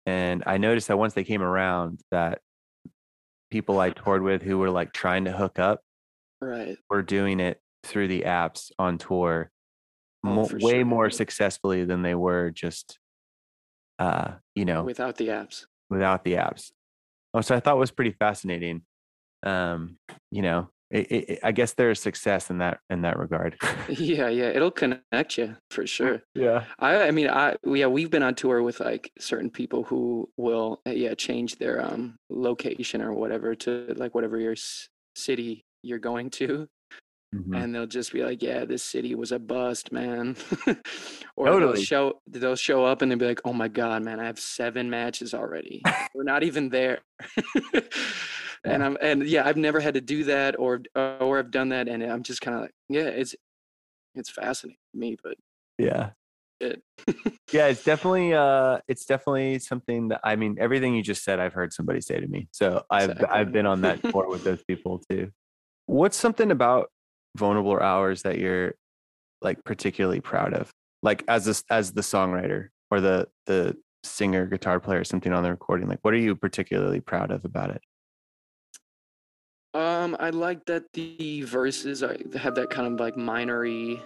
and 0.05 0.43
I 0.47 0.59
noticed 0.59 0.89
that 0.89 0.99
once 0.99 1.15
they 1.15 1.25
came 1.25 1.41
around, 1.41 2.01
that 2.11 2.41
people 3.51 3.81
I 3.81 3.91
toured 3.91 4.23
with 4.23 4.43
who 4.43 4.59
were 4.59 4.69
like 4.71 4.93
trying 4.93 5.25
to 5.25 5.33
hook 5.33 5.59
up 5.59 5.81
right 6.43 6.77
were 6.91 7.03
doing 7.03 7.41
it 7.41 7.59
through 7.85 8.09
the 8.09 8.23
apps 8.23 8.71
on 8.79 8.99
tour, 8.99 9.51
Oh, 10.25 10.29
mo- 10.35 10.49
way 10.61 10.73
sure. 10.79 10.85
more 10.85 11.09
successfully 11.11 11.85
than 11.85 12.03
they 12.03 12.15
were 12.15 12.51
just, 12.51 12.99
uh, 13.99 14.33
you 14.55 14.67
know, 14.67 14.83
without 14.83 15.17
the 15.17 15.29
apps 15.29 15.65
without 15.89 16.23
the 16.25 16.35
apps. 16.35 16.71
Oh, 17.35 17.41
so 17.41 17.55
I 17.55 17.61
thought 17.61 17.79
was 17.79 17.91
pretty 17.91 18.13
fascinating. 18.13 18.83
Um, 19.43 19.99
you 20.31 20.43
know, 20.43 20.71
it, 20.91 21.13
it, 21.13 21.39
I 21.43 21.53
guess 21.53 21.75
there's 21.75 22.01
success 22.01 22.51
in 22.51 22.59
that 22.59 22.81
in 22.89 23.03
that 23.03 23.19
regard. 23.19 23.57
yeah 23.89 24.29
yeah 24.29 24.47
it'll 24.47 24.71
connect 24.71 25.37
you 25.37 25.57
for 25.71 25.87
sure 25.87 26.23
yeah. 26.35 26.65
I, 26.79 27.09
I 27.09 27.11
mean, 27.11 27.29
I 27.29 27.57
yeah, 27.65 27.87
we've 27.87 28.11
been 28.11 28.23
on 28.23 28.35
tour 28.35 28.63
with 28.63 28.81
like 28.81 29.13
certain 29.19 29.51
people 29.51 29.83
who 29.85 30.31
will 30.37 30.81
uh, 30.87 30.91
yeah 30.91 31.15
change 31.15 31.57
their 31.57 31.85
um 31.85 32.17
location 32.31 33.03
or 33.03 33.13
whatever 33.13 33.55
to 33.55 33.95
like 33.97 34.15
whatever 34.15 34.39
your 34.39 34.53
s- 34.53 34.89
city 35.15 35.65
you're 35.83 35.99
going 35.99 36.31
to, 36.31 36.69
Mhm. 37.35 37.63
and 37.63 37.75
they'll 37.75 37.87
just 37.87 38.13
be 38.13 38.25
like, 38.25 38.43
yeah, 38.43 38.65
this 38.65 38.83
city 38.83 39.15
was 39.15 39.33
a 39.33 39.39
bust, 39.39 39.93
man. 39.93 40.35
or 41.37 41.47
Totally. 41.47 41.73
they'll 41.75 41.75
show 41.75 42.21
they'll 42.27 42.57
show 42.57 42.85
up 42.85 43.03
and 43.03 43.11
they'll 43.11 43.19
be 43.19 43.27
like, 43.27 43.41
oh 43.45 43.53
my 43.53 43.69
god, 43.69 44.03
man, 44.03 44.19
I 44.19 44.25
have 44.25 44.39
seven 44.39 44.89
matches 44.89 45.35
already. 45.35 45.83
We're 46.15 46.23
not 46.25 46.43
even 46.43 46.71
there. 46.71 47.01
and 48.65 48.83
I'm 48.83 48.97
and 49.03 49.27
yeah, 49.27 49.47
I've 49.47 49.57
never 49.59 49.81
had 49.81 49.95
to 49.95 50.01
do 50.01 50.25
that 50.25 50.59
or 50.59 50.81
or 50.95 51.39
I've 51.39 51.51
done 51.51 51.69
that, 51.71 51.87
and 51.89 52.03
I'm 52.03 52.23
just 52.23 52.41
kind 52.41 52.55
of 52.57 52.63
like, 52.63 52.75
yeah, 52.89 53.09
it's 53.09 53.35
it's 54.15 54.31
fascinating 54.31 54.79
to 54.95 54.99
me, 54.99 55.17
but 55.23 55.35
Yeah. 55.79 56.11
shit. 56.63 56.83
Yeah, 57.53 57.69
it's 57.69 57.85
definitely 57.85 58.35
uh 58.35 58.81
it's 58.89 59.05
definitely 59.07 59.59
something 59.59 60.09
that 60.09 60.21
I 60.25 60.37
mean 60.37 60.57
everything 60.59 60.95
you 60.95 61.03
just 61.03 61.25
said 61.25 61.41
I've 61.41 61.53
heard 61.55 61.73
somebody 61.73 62.01
say 62.01 62.21
to 62.21 62.27
me. 62.27 62.49
So 62.53 62.85
I've 62.91 63.11
Exactly. 63.11 63.29
I've 63.39 63.53
been 63.53 63.67
on 63.67 63.83
that 63.83 64.01
tour 64.11 64.29
with 64.29 64.45
those 64.45 64.63
people 64.65 65.03
too. 65.11 65.31
What's 65.87 66.17
something 66.17 66.51
about 66.51 66.91
vulnerable 67.39 67.79
hours 67.81 68.23
that 68.23 68.39
you're 68.39 68.75
like 69.41 69.63
particularly 69.65 70.21
proud 70.21 70.53
of? 70.53 70.71
Like 71.03 71.25
as 71.29 71.47
a, 71.49 71.73
as 71.73 71.93
the 71.93 72.01
songwriter 72.01 72.69
or 72.91 73.01
the 73.01 73.29
the 73.47 73.77
singer, 74.05 74.47
guitar 74.47 74.81
player, 74.81 75.05
something 75.05 75.33
on 75.33 75.43
the 75.43 75.51
recording. 75.51 75.89
Like 75.89 76.01
what 76.03 76.15
are 76.15 76.19
you 76.19 76.35
particularly 76.37 77.01
proud 77.01 77.31
of 77.31 77.45
about 77.45 77.71
it? 77.71 77.81
Um, 79.75 80.17
I 80.19 80.31
like 80.31 80.65
that 80.67 80.85
the 80.95 81.43
verses 81.43 82.03
are, 82.03 82.17
have 82.37 82.55
that 82.55 82.71
kind 82.71 82.87
of 82.93 82.99
like 82.99 83.15
minory 83.15 84.01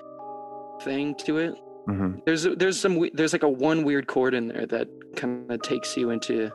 thing 0.83 1.15
to 1.27 1.39
it. 1.39 1.55
hmm 1.87 2.15
There's 2.27 2.43
there's 2.43 2.79
some 2.79 3.09
there's 3.15 3.33
like 3.33 3.45
a 3.45 3.49
one 3.49 3.85
weird 3.85 4.07
chord 4.07 4.35
in 4.35 4.49
there 4.49 4.67
that 4.67 4.89
kind 5.17 5.51
of 5.51 5.63
takes 5.63 5.97
you 5.97 6.11
into 6.11 6.51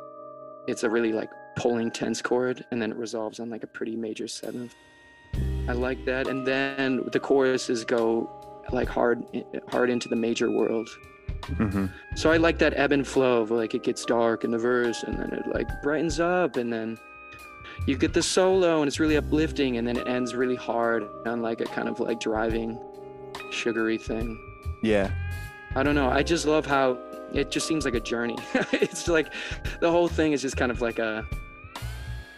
it's 0.68 0.84
a 0.84 0.90
really 0.90 1.14
like 1.14 1.30
pulling 1.56 1.90
tense 1.90 2.22
chord 2.22 2.64
and 2.72 2.82
then 2.82 2.92
it 2.92 2.98
resolves 2.98 3.40
on 3.40 3.50
like 3.50 3.64
a 3.64 3.68
pretty 3.68 3.96
major 3.96 4.28
seventh. 4.28 4.76
I 5.68 5.74
like 5.74 6.06
that 6.06 6.28
and 6.28 6.46
then 6.46 7.04
the 7.12 7.20
choruses 7.20 7.84
go 7.84 8.30
like 8.72 8.88
hard 8.88 9.24
hard 9.70 9.90
into 9.90 10.10
the 10.10 10.16
major 10.16 10.50
world. 10.50 10.90
hmm 11.46 11.86
So 12.16 12.32
I 12.32 12.38
like 12.38 12.58
that 12.60 12.74
ebb 12.76 12.92
and 12.92 13.08
flow 13.08 13.42
of 13.42 13.52
like 13.52 13.74
it 13.74 13.84
gets 13.84 14.06
dark 14.06 14.44
in 14.44 14.52
the 14.52 14.58
verse 14.58 15.04
and 15.04 15.18
then 15.18 15.32
it 15.34 15.48
like 15.48 15.68
brightens 15.84 16.20
up 16.20 16.58
and 16.58 16.72
then 16.72 16.98
you 17.86 17.98
get 17.98 18.14
the 18.14 18.24
solo 18.24 18.82
and 18.82 18.88
it's 18.88 19.00
really 19.00 19.18
uplifting 19.18 19.78
and 19.78 19.88
then 19.88 19.98
it 19.98 20.08
ends 20.08 20.34
really 20.36 20.56
hard 20.56 21.08
on 21.26 21.42
like 21.42 21.62
a 21.62 21.66
kind 21.66 21.88
of 21.88 22.00
like 22.00 22.20
driving 22.20 22.80
sugary 23.52 23.98
thing. 23.98 24.38
Yeah. 24.84 25.12
I 25.76 25.84
don't 25.84 25.96
know. 25.96 26.10
I 26.10 26.24
just 26.24 26.46
love 26.46 26.66
how 26.66 26.98
it 27.34 27.52
just 27.52 27.68
seems 27.68 27.86
like 27.86 27.94
a 27.94 28.00
journey. 28.00 28.38
it's 28.72 29.08
like 29.08 29.34
the 29.80 29.92
whole 29.92 30.08
thing 30.08 30.32
is 30.32 30.42
just 30.42 30.58
kind 30.58 30.72
of 30.72 30.82
like 30.82 31.00
a. 31.00 31.26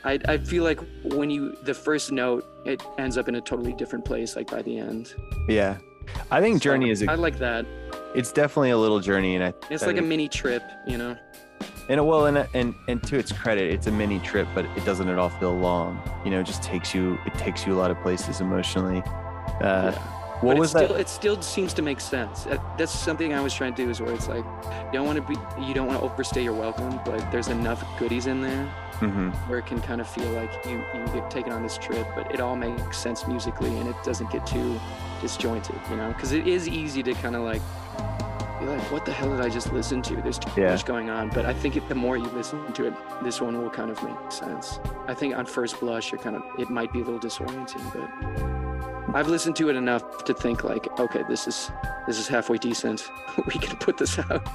I 0.03 0.19
I 0.27 0.37
feel 0.37 0.63
like 0.63 0.79
when 1.03 1.29
you 1.29 1.55
the 1.63 1.73
first 1.73 2.11
note 2.11 2.45
it 2.65 2.81
ends 2.97 3.17
up 3.17 3.27
in 3.27 3.35
a 3.35 3.41
totally 3.41 3.73
different 3.73 4.05
place 4.05 4.35
like 4.35 4.49
by 4.49 4.61
the 4.61 4.77
end. 4.77 5.13
Yeah. 5.47 5.77
I 6.31 6.41
think 6.41 6.57
So, 6.57 6.63
Journey 6.69 6.89
is 6.89 7.03
I 7.07 7.13
a, 7.13 7.17
like 7.17 7.37
that. 7.39 7.65
it's 8.15 8.31
definitely 8.31 8.71
a 8.71 8.77
little 8.77 8.99
journey 8.99 9.35
and 9.35 9.43
I 9.43 9.53
It's 9.69 9.83
I 9.83 9.87
like 9.87 9.97
a 9.97 10.01
mini 10.01 10.27
trip, 10.27 10.63
you 10.87 10.97
know. 10.97 11.15
And 11.89 12.05
well, 12.07 12.27
and 12.27 12.47
and 12.53 12.73
and 12.87 13.01
to 13.03 13.17
its 13.17 13.31
credit, 13.31 13.71
it's 13.73 13.87
a 13.87 13.91
mini 13.91 14.19
trip, 14.19 14.47
but 14.55 14.65
it 14.77 14.85
doesn't 14.85 15.09
at 15.09 15.17
all 15.17 15.29
feel 15.29 15.55
long. 15.55 15.99
You 16.23 16.31
know, 16.31 16.39
it 16.39 16.45
just 16.45 16.61
takes 16.63 16.93
you. 16.93 17.17
It 17.25 17.33
takes 17.33 17.65
you 17.65 17.73
a 17.73 17.79
lot 17.79 17.89
of 17.91 17.99
places 18.01 18.41
emotionally. 18.41 19.01
Uh, 19.61 19.91
Yeah. 19.93 20.15
What 20.41 20.53
but 20.53 20.59
was 20.59 20.69
it 20.73 20.77
still, 20.77 20.87
that? 20.93 20.99
It 21.01 21.09
still 21.09 21.41
seems 21.41 21.73
to 21.73 21.81
make 21.81 21.99
sense. 21.99 22.45
Uh, 22.47 22.57
That's 22.77 22.93
something 22.93 23.33
I 23.33 23.41
was 23.41 23.53
trying 23.53 23.73
to 23.73 23.83
do 23.83 23.89
is 23.89 23.99
where 23.99 24.13
it's 24.13 24.29
like, 24.29 24.45
you 24.45 24.93
don't 24.93 25.05
want 25.05 25.17
to 25.17 25.27
be, 25.33 25.35
you 25.67 25.73
don't 25.73 25.85
want 25.85 25.99
to 25.99 26.05
overstay 26.05 26.43
your 26.43 26.53
welcome, 26.53 26.97
but 27.03 27.19
there's 27.29 27.49
enough 27.49 27.83
goodies 27.99 28.25
in 28.27 28.39
there 28.41 28.65
hmm 28.99 29.29
where 29.49 29.59
it 29.59 29.65
can 29.65 29.81
kind 29.81 29.99
of 30.01 30.07
feel 30.07 30.29
like 30.31 30.51
you, 30.65 30.83
you 30.93 31.05
get 31.13 31.29
taken 31.31 31.51
on 31.51 31.63
this 31.63 31.77
trip, 31.77 32.05
but 32.15 32.31
it 32.33 32.39
all 32.39 32.55
makes 32.55 32.97
sense 32.97 33.25
musically 33.27 33.75
and 33.77 33.87
it 33.89 33.95
doesn't 34.03 34.29
get 34.31 34.45
too 34.45 34.79
disjointed, 35.21 35.75
you 35.89 35.95
know? 35.95 36.09
Because 36.09 36.31
it 36.33 36.47
is 36.47 36.67
easy 36.67 37.01
to 37.03 37.13
kind 37.15 37.35
of 37.35 37.43
like 37.43 37.61
be 38.59 38.65
like, 38.65 38.81
what 38.91 39.05
the 39.05 39.11
hell 39.13 39.29
did 39.29 39.39
I 39.41 39.49
just 39.49 39.71
listen 39.71 40.01
to? 40.03 40.15
There's 40.21 40.37
too 40.37 40.49
Yeah. 40.61 40.71
much 40.71 40.85
going 40.85 41.09
on. 41.09 41.29
But 41.29 41.45
I 41.45 41.53
think 41.53 41.77
if 41.77 41.87
the 41.87 41.95
more 41.95 42.17
you 42.17 42.25
listen 42.35 42.71
to 42.73 42.87
it, 42.87 42.93
this 43.23 43.39
one 43.41 43.59
will 43.61 43.69
kind 43.69 43.89
of 43.89 44.01
make 44.03 44.31
sense. 44.31 44.79
I 45.07 45.13
think 45.13 45.35
on 45.35 45.45
first 45.45 45.79
blush, 45.79 46.11
you're 46.11 46.21
kind 46.21 46.35
of, 46.35 46.43
it 46.57 46.69
might 46.69 46.91
be 46.91 46.99
a 47.01 47.03
little 47.03 47.19
disorienting, 47.19 47.83
but 47.93 49.15
I've 49.15 49.27
listened 49.29 49.55
to 49.55 49.69
it 49.69 49.75
enough 49.75 50.23
to 50.25 50.33
think 50.33 50.63
like, 50.63 50.99
okay, 50.99 51.23
this 51.27 51.47
is 51.47 51.71
this 52.05 52.19
is 52.19 52.27
halfway 52.27 52.57
decent. 52.57 53.09
we 53.47 53.53
can 53.53 53.75
put 53.77 53.97
this 53.97 54.19
out. 54.19 54.45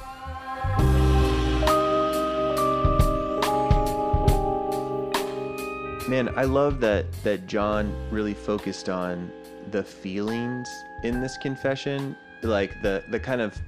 Man, 6.07 6.29
I 6.35 6.43
love 6.43 6.79
that 6.81 7.11
that 7.23 7.47
John 7.47 7.93
really 8.11 8.33
focused 8.33 8.89
on 8.89 9.31
the 9.71 9.83
feelings 9.83 10.69
in 11.03 11.19
this 11.19 11.35
confession, 11.37 12.15
like 12.43 12.81
the 12.83 13.03
the 13.09 13.19
kind 13.19 13.41
of 13.41 13.59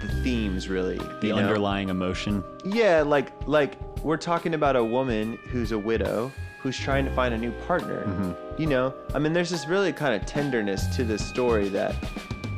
the 0.00 0.08
themes, 0.22 0.68
really. 0.68 0.96
The 0.96 1.28
you 1.28 1.34
know? 1.34 1.40
underlying 1.40 1.90
emotion. 1.90 2.42
Yeah, 2.64 3.02
like 3.02 3.32
like 3.46 3.78
we're 4.02 4.16
talking 4.16 4.54
about 4.54 4.76
a 4.76 4.84
woman 4.84 5.38
who's 5.48 5.72
a 5.72 5.78
widow 5.78 6.32
who's 6.60 6.78
trying 6.78 7.04
to 7.06 7.10
find 7.12 7.34
a 7.34 7.38
new 7.38 7.52
partner. 7.66 8.36
You 8.58 8.66
know, 8.66 8.94
I 9.14 9.18
mean, 9.18 9.32
there's 9.32 9.50
this 9.50 9.66
really 9.66 9.92
kind 9.92 10.14
of 10.14 10.26
tenderness 10.26 10.86
to 10.96 11.04
this 11.04 11.26
story 11.26 11.68
that 11.70 11.94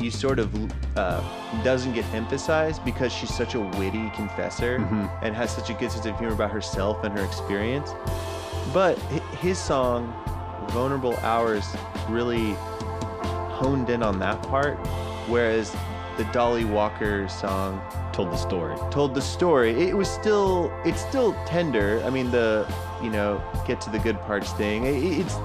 you 0.01 0.11
sort 0.11 0.41
of 0.41 0.53
uh, 0.97 1.23
doesn't 1.62 1.95
get 1.95 2.05
emphasized 2.12 2.85
because 2.85 3.12
she's 3.12 3.35
such 3.35 3.55
a 3.55 3.61
witty 3.61 4.11
confessor 4.11 4.77
and 5.23 5.35
has 5.35 5.55
such 5.55 5.71
a 5.71 5.75
good 5.75 5.93
sense 5.93 6.07
of 6.07 6.19
humor 6.19 6.35
about 6.35 6.51
herself 6.51 7.05
and 7.05 7.17
her 7.17 7.25
experience. 7.25 7.91
But 8.73 8.99
his 9.41 9.59
song, 9.59 10.13
"Vulnerable 10.69 11.17
Hours," 11.19 11.67
really 12.09 12.55
honed 13.53 13.91
in 13.91 14.03
on 14.03 14.19
that 14.21 14.43
part, 14.45 14.79
whereas 15.29 15.75
the 16.17 16.25
Dolly 16.33 16.65
Walker 16.65 17.29
song 17.29 17.81
Told 18.13 18.31
the 18.31 18.37
story. 18.37 18.77
told 18.91 19.15
the 19.15 19.23
story. 19.23 19.71
It 19.89 19.97
was 19.97 20.09
still 20.09 20.71
it's 20.85 21.01
still 21.01 21.35
tender. 21.47 22.03
I 22.05 22.11
mean 22.11 22.31
the 22.31 22.71
you 23.03 23.09
know 23.09 23.43
get 23.67 23.81
to 23.83 23.91
the 23.91 23.99
good 23.99 24.21
parts 24.23 24.53
thing. 24.53 24.85
It, 24.85 25.21
it's 25.21 25.37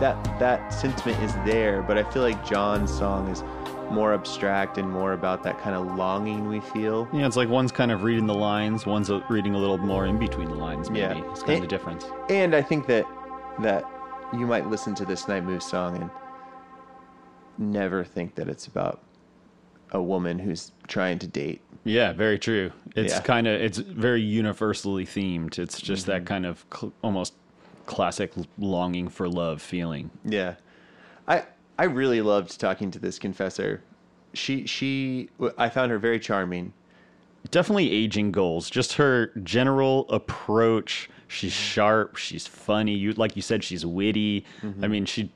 that 0.00 0.16
that 0.38 0.72
sentiment 0.72 1.22
is 1.22 1.34
there, 1.44 1.82
but 1.82 1.98
I 1.98 2.04
feel 2.04 2.22
like 2.22 2.42
John's 2.46 2.96
song 2.96 3.28
is 3.28 3.42
more 3.90 4.14
abstract 4.14 4.78
and 4.78 4.90
more 4.90 5.12
about 5.12 5.42
that 5.44 5.58
kind 5.60 5.74
of 5.76 5.96
longing 5.96 6.48
we 6.48 6.60
feel. 6.60 7.08
Yeah, 7.12 7.26
it's 7.26 7.36
like 7.36 7.48
one's 7.48 7.72
kind 7.72 7.90
of 7.90 8.02
reading 8.02 8.26
the 8.26 8.34
lines, 8.34 8.86
one's 8.86 9.10
reading 9.28 9.54
a 9.54 9.58
little 9.58 9.78
more 9.78 10.06
in 10.06 10.18
between 10.18 10.48
the 10.48 10.54
lines. 10.56 10.90
Maybe 10.90 11.00
Yeah. 11.20 11.30
it's 11.30 11.42
kind 11.42 11.52
of 11.52 11.58
Eh, 11.58 11.60
the 11.60 11.66
difference. 11.66 12.06
And 12.28 12.54
I 12.54 12.62
think 12.62 12.86
that 12.86 13.06
that 13.60 13.84
you 14.32 14.46
might 14.46 14.68
listen 14.68 14.94
to 14.96 15.04
this 15.04 15.28
Night 15.28 15.44
Move 15.44 15.62
song 15.62 15.96
and 15.96 16.10
never 17.58 18.04
think 18.04 18.34
that 18.34 18.48
it's 18.48 18.66
about 18.66 19.00
a 19.92 20.02
woman 20.02 20.38
who's 20.40 20.72
trying 20.88 21.18
to 21.20 21.26
date. 21.26 21.60
Yeah, 21.84 22.12
very 22.12 22.38
true. 22.38 22.72
It's 22.96 23.12
Yeah. 23.12 23.18
Mm-hmm. 23.18 23.26
kind 23.26 23.46
of 23.46 23.60
it's 23.60 23.78
very 23.78 24.22
universally 24.22 25.04
themed. 25.06 25.58
It's 25.58 25.80
just 25.80 26.06
that 26.06 26.24
kind 26.26 26.46
of 26.46 26.64
cl- 26.74 26.92
almost 27.02 27.34
classic 27.86 28.32
longing 28.58 29.08
for 29.08 29.28
love 29.28 29.60
feeling. 29.62 30.10
Yeah, 30.24 30.54
I 31.28 31.44
I 31.78 31.84
really 31.84 32.20
loved 32.20 32.58
talking 32.60 32.90
to 32.92 32.98
this 32.98 33.18
confessor. 33.18 33.82
She 34.32 34.66
she 34.66 35.28
I 35.58 35.68
found 35.68 35.90
her 35.90 35.98
very 35.98 36.18
charming. 36.20 36.72
Definitely 37.50 37.90
aging 37.92 38.32
goals. 38.32 38.70
Just 38.70 38.94
her 38.94 39.26
general 39.42 40.06
approach. 40.08 41.10
She's 41.28 41.52
sharp. 41.52 42.16
She's 42.16 42.46
funny. 42.46 42.94
You 42.94 43.12
like 43.12 43.36
you 43.36 43.42
said, 43.42 43.62
she's 43.64 43.84
witty. 43.84 44.44
I 44.82 44.88
mean, 44.88 45.04
she 45.04 45.32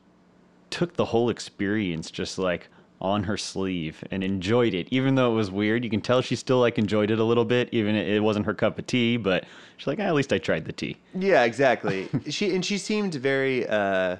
took 0.70 0.94
the 0.94 1.06
whole 1.06 1.30
experience 1.30 2.10
just 2.10 2.38
like 2.38 2.68
on 3.00 3.24
her 3.24 3.36
sleeve 3.36 4.02
and 4.10 4.24
enjoyed 4.24 4.74
it. 4.74 4.88
Even 4.90 5.14
though 5.14 5.30
it 5.32 5.34
was 5.34 5.50
weird, 5.50 5.84
you 5.84 5.90
can 5.90 6.00
tell 6.00 6.20
she 6.20 6.34
still 6.36 6.58
like 6.60 6.78
enjoyed 6.78 7.10
it 7.10 7.18
a 7.18 7.24
little 7.24 7.44
bit. 7.44 7.68
Even 7.72 7.94
it 7.94 8.08
it 8.08 8.20
wasn't 8.20 8.46
her 8.46 8.54
cup 8.54 8.78
of 8.78 8.86
tea, 8.86 9.16
but 9.16 9.44
she's 9.76 9.86
like, 9.86 9.98
"Ah, 10.00 10.04
at 10.04 10.14
least 10.14 10.32
I 10.32 10.38
tried 10.38 10.64
the 10.64 10.72
tea. 10.72 10.96
Yeah, 11.14 11.44
exactly. 11.44 12.08
she 12.28 12.54
and 12.54 12.64
she 12.64 12.78
seemed 12.78 13.14
very. 13.14 13.66
Uh, 13.66 14.16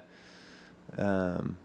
um, 0.96 1.56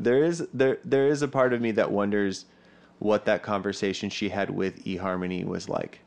there 0.00 0.24
is 0.24 0.46
there 0.52 0.78
there 0.84 1.06
is 1.06 1.22
a 1.22 1.28
part 1.28 1.52
of 1.52 1.60
me 1.60 1.70
that 1.72 1.90
wonders 1.90 2.46
what 2.98 3.24
that 3.26 3.42
conversation 3.42 4.10
she 4.10 4.28
had 4.28 4.50
with 4.50 4.84
eHarmony 4.84 5.44
was 5.44 5.68
like. 5.68 6.00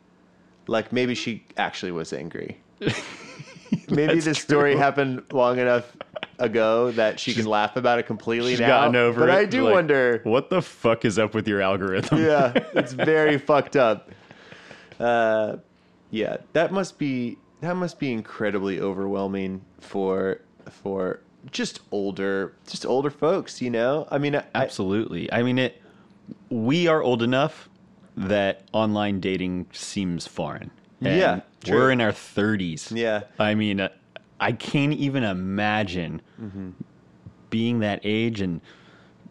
Like 0.67 0.91
maybe 0.93 1.15
she 1.15 1.43
actually 1.57 1.91
was 1.91 2.13
angry. 2.13 2.57
maybe 3.89 4.19
this 4.19 4.39
story 4.39 4.75
happened 4.75 5.23
long 5.31 5.59
enough 5.59 5.95
ago 6.39 6.91
that 6.91 7.19
she 7.19 7.33
can 7.33 7.45
laugh 7.45 7.75
about 7.75 7.99
it 7.99 8.03
completely 8.03 8.51
She's 8.51 8.59
now. 8.61 8.67
gotten 8.67 8.95
over 8.95 9.21
but 9.21 9.29
it. 9.29 9.35
I 9.35 9.45
do 9.45 9.63
Like, 9.65 9.73
wonder. 9.73 10.21
what 10.23 10.49
the 10.49 10.61
fuck 10.61 11.05
is 11.05 11.19
up 11.19 11.33
with 11.33 11.47
your 11.47 11.61
algorithm. 11.61 12.19
yeah, 12.19 12.51
it's 12.73 12.93
very 12.93 13.37
fucked 13.37 13.75
up. 13.75 14.11
Uh, 14.99 15.57
yeah, 16.11 16.37
that 16.53 16.71
must 16.71 16.97
be 16.97 17.37
that 17.61 17.75
must 17.75 17.99
be 17.99 18.11
incredibly 18.11 18.79
overwhelming 18.79 19.61
for 19.79 20.39
for 20.69 21.21
just 21.51 21.81
older 21.91 22.53
just 22.67 22.85
older 22.85 23.09
folks. 23.09 23.61
You 23.61 23.69
know, 23.69 24.07
I 24.11 24.17
mean, 24.17 24.35
I, 24.35 24.43
Absolutely. 24.55 25.31
I 25.31 25.43
mean, 25.43 25.57
it. 25.59 25.81
We 26.49 26.87
are 26.87 27.01
old 27.03 27.21
enough 27.21 27.69
that 28.15 28.63
online 28.71 29.19
dating 29.19 29.67
seems 29.73 30.25
foreign. 30.27 30.71
And 31.01 31.17
Yeah, 31.17 31.41
true. 31.63 31.75
we're 31.77 31.91
in 31.91 31.99
our 32.01 32.11
thirties. 32.13 32.91
Yeah. 32.93 33.23
I 33.39 33.55
mean, 33.55 33.81
uh, 33.81 33.89
I 34.39 34.51
can't 34.53 34.93
even 34.93 35.23
imagine 35.23 36.21
Mm-hmm. 36.41 36.69
being 37.49 37.79
that 37.79 37.99
age 38.03 38.39
and 38.41 38.61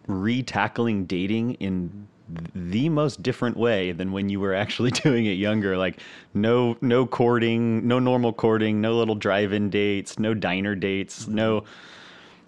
re-tackling 0.06 1.04
dating 1.06 1.54
in 1.54 2.08
the 2.54 2.88
most 2.88 3.22
different 3.22 3.56
way 3.56 3.92
than 3.92 4.10
when 4.12 4.28
you 4.28 4.40
were 4.40 4.54
actually 4.54 4.90
doing 5.04 5.26
it 5.26 5.32
younger 5.32 5.76
like 5.76 5.98
no 6.34 6.76
no 6.80 7.04
courting 7.06 7.86
no 7.86 7.98
normal 7.98 8.32
courting 8.32 8.80
no 8.80 8.96
little 8.96 9.14
drive-in 9.14 9.68
dates 9.70 10.18
no 10.18 10.32
diner 10.34 10.74
dates 10.74 11.24
Mm-hmm. 11.24 11.34
no 11.34 11.64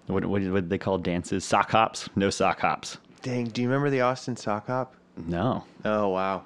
what, 0.07 0.25
what 0.25 0.43
what 0.43 0.55
did 0.63 0.71
they 0.71 0.79
call 0.79 0.99
dances 0.99 1.45
sock 1.45 1.71
hops 1.71 2.09
no 2.17 2.31
sock 2.31 2.61
hops 2.61 2.99
Dang, 3.23 3.47
do 3.47 3.63
you 3.63 3.69
remember 3.69 3.89
the 3.89 4.03
Austin 4.03 4.37
sock 4.37 4.67
hop? 4.67 4.95
No, 5.17 5.65
Oh 5.85 6.09
wow. 6.11 6.45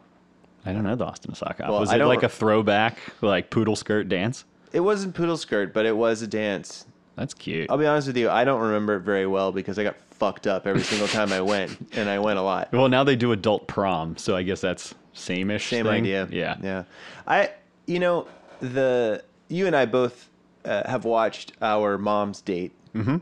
I 0.64 0.72
don't 0.72 0.84
know 0.84 0.94
the 0.94 1.06
Austin 1.06 1.34
sock 1.34 1.58
hop. 1.58 1.70
Well, 1.70 1.80
Was 1.80 1.90
I 1.90 1.96
it 1.96 2.04
like 2.04 2.22
a 2.22 2.28
throwback, 2.28 2.98
like 3.20 3.50
poodle 3.50 3.74
skirt 3.74 4.08
dance? 4.08 4.44
It 4.72 4.80
wasn't 4.80 5.14
poodle 5.14 5.36
skirt, 5.36 5.74
but 5.74 5.86
it 5.86 5.96
was 5.96 6.22
a 6.22 6.28
dance. 6.28 6.86
That's 7.16 7.34
cute. 7.34 7.68
I'll 7.68 7.78
be 7.78 7.86
honest 7.86 8.06
with 8.06 8.16
you, 8.16 8.30
I 8.30 8.44
don't 8.44 8.60
remember 8.60 8.94
it 8.94 9.00
very 9.00 9.26
well 9.26 9.50
because 9.50 9.76
I 9.76 9.82
got 9.82 9.96
fucked 10.12 10.46
up 10.46 10.68
every 10.68 10.82
single 10.82 11.08
time 11.08 11.32
I 11.32 11.40
went, 11.40 11.76
and 11.94 12.08
I 12.08 12.20
went 12.20 12.38
a 12.38 12.42
lot. 12.42 12.70
Well, 12.72 12.88
now 12.88 13.02
they 13.02 13.16
do 13.16 13.32
adult 13.32 13.66
prom, 13.66 14.16
so 14.16 14.36
I 14.36 14.44
guess 14.44 14.60
that's 14.60 14.94
same-ish. 15.14 15.68
Same 15.68 15.84
thing. 15.84 15.94
idea. 15.94 16.28
Yeah. 16.30 16.58
yeah. 16.62 16.84
I, 17.26 17.50
you 17.86 17.98
know, 17.98 18.28
the 18.60 19.24
you 19.48 19.66
and 19.66 19.74
I 19.74 19.86
both 19.86 20.28
uh, 20.64 20.88
have 20.88 21.04
watched 21.04 21.54
our 21.60 21.98
mom's 21.98 22.40
date, 22.40 22.70
mm-hmm. 22.94 23.16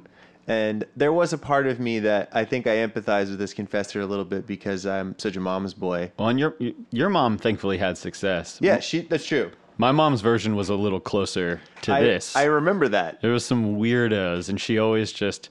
And 0.49 0.85
there 0.97 1.13
was 1.13 1.33
a 1.33 1.39
part 1.39 1.67
of 1.67 1.81
me 1.81 1.99
that 2.01 2.29
I 2.33 2.45
think 2.45 2.67
I 2.67 2.77
empathize 2.77 3.31
with 3.31 3.39
this 3.39 3.53
confessor 3.53 4.01
a 4.01 4.07
little 4.07 4.25
bit 4.25 4.47
because 4.47 4.87
I'm 4.87 5.19
such 5.19 5.37
a 5.37 5.41
mom's 5.41 5.75
boy. 5.75 6.13
Well, 6.19 6.29
and 6.29 6.39
your 6.39 6.57
your 6.91 7.09
mom 7.09 7.39
thankfully 7.39 7.79
had 7.79 7.99
success. 7.99 8.59
Yeah, 8.61 8.79
she. 8.81 9.01
That's 9.03 9.27
true. 9.27 9.51
My 9.79 9.93
mom's 9.93 10.21
version 10.23 10.57
was 10.57 10.69
a 10.71 10.75
little 10.75 11.01
closer 11.01 11.61
to 11.83 11.93
I, 11.95 12.01
this. 12.01 12.35
I 12.35 12.45
remember 12.45 12.89
that. 12.89 13.21
there 13.21 13.33
was 13.33 13.45
some 13.45 13.77
weirdos, 13.77 14.49
and 14.49 14.61
she 14.61 14.79
always 14.79 15.13
just. 15.13 15.49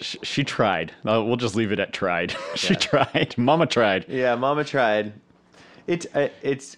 She, 0.00 0.18
she 0.22 0.44
tried. 0.44 0.90
Uh, 1.06 1.22
we'll 1.22 1.36
just 1.36 1.54
leave 1.54 1.70
it 1.70 1.78
at 1.78 1.92
tried. 1.92 2.34
she 2.56 2.74
Yeah. 2.74 2.78
tried. 2.80 3.34
Mama 3.38 3.66
tried. 3.66 4.06
Yeah, 4.08 4.34
Mama 4.34 4.64
tried. 4.64 5.12
It's 5.86 6.06
uh, 6.14 6.28
it's 6.42 6.76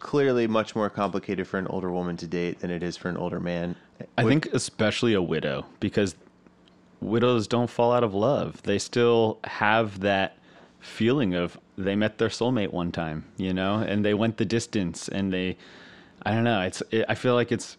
clearly 0.00 0.46
much 0.46 0.74
more 0.76 0.88
complicated 0.90 1.46
for 1.46 1.58
an 1.58 1.66
older 1.68 1.90
woman 1.90 2.16
to 2.18 2.26
date 2.26 2.60
than 2.60 2.70
it 2.70 2.82
is 2.82 2.96
for 2.96 3.08
an 3.08 3.16
older 3.16 3.40
man. 3.40 3.74
I 4.18 4.24
think 4.24 4.46
especially 4.52 5.14
a 5.14 5.22
widow 5.22 5.64
because 5.80 6.14
widows 7.04 7.46
don't 7.46 7.68
fall 7.70 7.92
out 7.92 8.02
of 8.04 8.14
love. 8.14 8.62
They 8.62 8.78
still 8.78 9.38
have 9.44 10.00
that 10.00 10.36
feeling 10.80 11.34
of 11.34 11.58
they 11.76 11.96
met 11.96 12.18
their 12.18 12.28
soulmate 12.28 12.72
one 12.72 12.92
time, 12.92 13.24
you 13.36 13.52
know, 13.52 13.78
and 13.78 14.04
they 14.04 14.14
went 14.14 14.36
the 14.36 14.44
distance 14.44 15.08
and 15.08 15.32
they 15.32 15.56
I 16.26 16.32
don't 16.32 16.44
know, 16.44 16.60
it's 16.62 16.82
it, 16.90 17.04
I 17.08 17.14
feel 17.14 17.34
like 17.34 17.52
it's 17.52 17.76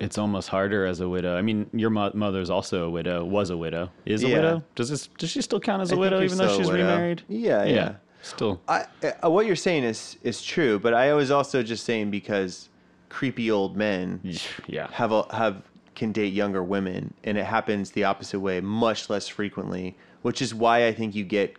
it's 0.00 0.18
almost 0.18 0.48
harder 0.48 0.84
as 0.84 0.98
a 1.00 1.08
widow. 1.08 1.36
I 1.36 1.42
mean, 1.42 1.70
your 1.72 1.90
mo- 1.90 2.10
mother's 2.12 2.50
also 2.50 2.86
a 2.86 2.90
widow, 2.90 3.24
was 3.24 3.50
a 3.50 3.56
widow, 3.56 3.90
is 4.04 4.24
a 4.24 4.28
Yeah. 4.28 4.34
widow. 4.36 4.64
Does 4.74 4.88
this 4.88 5.06
does 5.18 5.30
she 5.30 5.40
still 5.42 5.60
count 5.60 5.80
as 5.82 5.92
a 5.92 5.94
I 5.94 5.98
widow 5.98 6.22
even 6.22 6.38
though 6.38 6.56
she's 6.56 6.70
remarried? 6.70 7.22
Yeah, 7.28 7.64
yeah. 7.64 7.94
Still. 8.22 8.60
I, 8.68 8.86
uh, 9.24 9.30
what 9.30 9.46
you're 9.46 9.56
saying 9.56 9.84
is 9.84 10.16
is 10.22 10.42
true, 10.42 10.78
but 10.78 10.94
I 10.94 11.12
was 11.14 11.30
also 11.30 11.62
just 11.62 11.84
saying 11.84 12.10
because 12.10 12.68
creepy 13.08 13.50
old 13.50 13.76
men 13.76 14.20
Yeah. 14.66 14.88
have 14.92 15.12
a, 15.12 15.22
have 15.34 15.62
can 15.94 16.12
date 16.12 16.32
younger 16.32 16.62
women, 16.62 17.12
and 17.24 17.36
it 17.36 17.44
happens 17.44 17.90
the 17.90 18.04
opposite 18.04 18.40
way 18.40 18.60
much 18.60 19.10
less 19.10 19.28
frequently, 19.28 19.94
which 20.22 20.40
is 20.40 20.54
why 20.54 20.86
I 20.86 20.92
think 20.94 21.14
you 21.14 21.24
get 21.24 21.56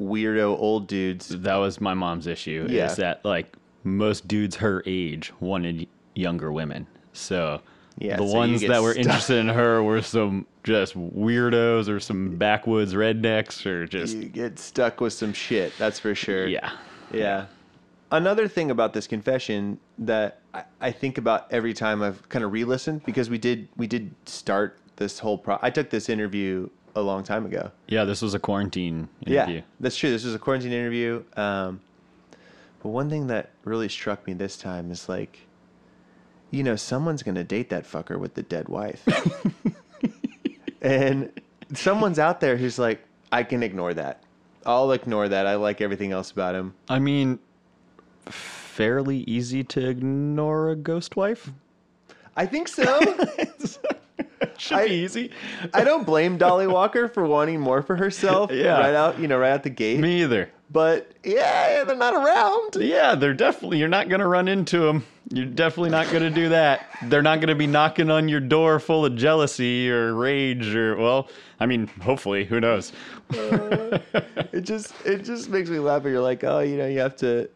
weirdo 0.00 0.58
old 0.58 0.86
dudes. 0.86 1.28
that 1.28 1.56
was 1.56 1.80
my 1.80 1.92
mom's 1.94 2.26
issue 2.26 2.66
Yeah. 2.70 2.86
is 2.86 2.96
that 2.96 3.24
like 3.24 3.56
most 3.84 4.28
dudes 4.28 4.56
her 4.56 4.82
age 4.86 5.32
wanted 5.40 5.88
younger 6.14 6.52
women 6.52 6.86
so 7.12 7.60
Yeah, 7.98 8.16
the 8.16 8.28
so 8.28 8.34
ones 8.36 8.60
that 8.62 8.80
were 8.80 8.92
stuck. 8.92 9.04
interested 9.04 9.38
in 9.38 9.48
her 9.48 9.82
were 9.82 10.00
some 10.02 10.46
just 10.62 10.94
weirdos 10.96 11.88
or 11.88 11.98
some 11.98 12.36
backwoods 12.36 12.94
rednecks 12.94 13.66
or 13.66 13.86
just 13.86 14.16
You 14.16 14.24
get 14.26 14.58
stuck 14.60 15.00
with 15.00 15.12
some 15.14 15.32
shit, 15.32 15.72
that's 15.78 15.98
for 15.98 16.14
sure. 16.14 16.46
yeah 16.46 16.70
Yeah. 17.12 17.46
Another 18.12 18.46
thing 18.48 18.70
about 18.70 18.92
this 18.94 19.06
confession 19.08 19.78
that 19.98 20.40
I, 20.58 20.88
I 20.88 20.90
think 20.92 21.18
about 21.18 21.46
every 21.52 21.74
time 21.74 22.02
I've 22.02 22.28
kind 22.28 22.44
of 22.44 22.52
re-listened 22.52 23.04
because 23.04 23.30
we 23.30 23.38
did 23.38 23.68
we 23.76 23.86
did 23.86 24.14
start 24.26 24.78
this 24.96 25.18
whole 25.18 25.38
pro. 25.38 25.58
I 25.62 25.70
took 25.70 25.90
this 25.90 26.08
interview 26.08 26.68
a 26.96 27.00
long 27.00 27.22
time 27.22 27.46
ago. 27.46 27.70
yeah 27.86 28.04
this 28.04 28.20
was 28.22 28.34
a 28.34 28.38
quarantine 28.38 29.08
interview 29.26 29.56
Yeah, 29.56 29.62
that's 29.78 29.96
true. 29.96 30.10
This 30.10 30.24
was 30.24 30.34
a 30.34 30.38
quarantine 30.38 30.72
interview. 30.72 31.22
Um, 31.36 31.80
but 32.82 32.88
one 32.90 33.10
thing 33.10 33.26
that 33.28 33.50
really 33.64 33.88
struck 33.88 34.26
me 34.26 34.32
this 34.32 34.56
time 34.56 34.90
is 34.90 35.08
like, 35.08 35.40
you 36.50 36.62
know, 36.62 36.76
someone's 36.76 37.22
gonna 37.22 37.44
date 37.44 37.70
that 37.70 37.84
fucker 37.84 38.18
with 38.18 38.34
the 38.34 38.42
dead 38.42 38.68
wife, 38.68 39.06
and 40.82 41.30
someone's 41.74 42.18
out 42.18 42.40
there 42.40 42.56
who's 42.56 42.78
like, 42.78 43.00
I 43.30 43.42
can 43.42 43.62
ignore 43.62 43.94
that. 43.94 44.22
I'll 44.64 44.92
ignore 44.92 45.28
that. 45.28 45.46
I 45.46 45.56
like 45.56 45.80
everything 45.80 46.12
else 46.12 46.30
about 46.30 46.54
him. 46.54 46.74
i 46.88 46.98
mean 46.98 47.38
fairly 48.32 49.18
easy 49.18 49.64
to 49.64 49.88
ignore 49.88 50.70
a 50.70 50.76
ghost 50.76 51.16
wife 51.16 51.50
I 52.36 52.46
think 52.46 52.68
so. 52.68 53.00
should 54.56 54.76
I- 54.78 54.86
be 54.88 54.94
easy 54.94 55.30
I 55.74 55.84
don't 55.84 56.04
blame 56.06 56.38
Dolly 56.38 56.66
Walker 56.66 57.08
for 57.08 57.24
wanting 57.26 57.60
more 57.60 57.82
for 57.82 57.96
herself. 57.96 58.50
Yeah. 58.52 58.78
Right 58.78 58.94
out, 58.94 59.18
you 59.18 59.26
know, 59.28 59.38
right 59.38 59.50
out 59.52 59.62
the 59.64 59.70
gate. 59.70 59.98
me 60.00 60.22
either 60.22 60.50
But 60.70 61.12
yeah, 61.24 61.84
they're 61.84 61.96
not 61.96 62.14
around. 62.14 62.76
Yeah, 62.76 63.14
they're 63.14 63.34
definitely, 63.34 63.78
you're 63.78 63.88
not 63.88 64.08
going 64.08 64.20
to 64.20 64.26
run 64.26 64.48
into 64.48 64.80
them. 64.80 65.04
You're 65.30 65.46
definitely 65.46 65.90
not 65.90 66.10
going 66.10 66.22
to 66.22 66.30
do 66.30 66.50
that. 66.50 66.86
They're 67.04 67.22
not 67.22 67.36
going 67.40 67.48
to 67.48 67.54
be 67.54 67.66
knocking 67.66 68.10
on 68.10 68.28
your 68.28 68.40
door 68.40 68.78
full 68.80 69.04
of 69.04 69.14
jealousy 69.16 69.90
or 69.90 70.14
rage 70.14 70.74
or, 70.74 70.96
well, 70.96 71.28
I 71.60 71.66
mean, 71.66 71.86
hopefully, 72.02 72.44
who 72.46 72.60
knows? 72.60 72.92
Uh, 73.30 73.98
it 74.52 74.62
just 74.62 74.94
it 75.04 75.24
just 75.24 75.50
makes 75.50 75.68
me 75.68 75.80
laugh. 75.80 76.02
But 76.02 76.10
you're 76.10 76.22
like, 76.22 76.44
oh, 76.44 76.60
you 76.60 76.76
know, 76.78 76.86
you 76.86 77.00
have 77.00 77.16
to. 77.16 77.50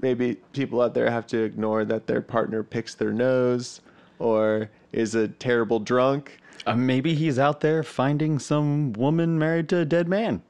Maybe 0.00 0.36
people 0.52 0.80
out 0.82 0.94
there 0.94 1.10
have 1.10 1.26
to 1.28 1.42
ignore 1.42 1.84
that 1.86 2.06
their 2.06 2.20
partner 2.20 2.62
picks 2.62 2.94
their 2.94 3.12
nose, 3.12 3.80
or 4.18 4.70
is 4.92 5.14
a 5.14 5.28
terrible 5.28 5.80
drunk. 5.80 6.38
Uh, 6.66 6.74
maybe 6.74 7.14
he's 7.14 7.38
out 7.38 7.60
there 7.60 7.82
finding 7.82 8.38
some 8.38 8.92
woman 8.94 9.38
married 9.38 9.68
to 9.70 9.78
a 9.78 9.84
dead 9.84 10.08
man. 10.08 10.42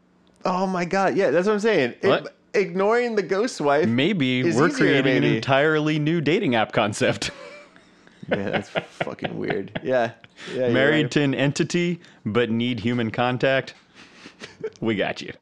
Oh 0.44 0.66
my 0.66 0.85
god, 0.85 1.16
yeah, 1.16 1.30
that's 1.30 1.46
what 1.46 1.54
I'm 1.54 1.61
saying. 1.61 1.94
What? 2.02 2.37
ignoring 2.56 3.14
the 3.14 3.22
ghost 3.22 3.61
wife. 3.61 3.87
Maybe 3.87 4.42
we're 4.42 4.68
easier, 4.68 4.68
creating 4.70 5.18
an 5.18 5.24
entirely 5.24 5.98
new 5.98 6.20
dating 6.20 6.54
app 6.54 6.72
concept. 6.72 7.30
Man, 8.28 8.50
that's 8.50 8.70
fucking 8.70 9.38
weird. 9.38 9.78
Yeah, 9.85 10.12
yeah. 10.52 10.70
married 10.70 11.02
right. 11.02 11.11
to 11.12 11.22
an 11.22 11.35
entity, 11.35 12.00
but 12.24 12.50
need 12.50 12.80
human 12.80 13.11
contact. 13.11 13.74
We 14.80 14.96
got 14.96 15.22
you. 15.22 15.32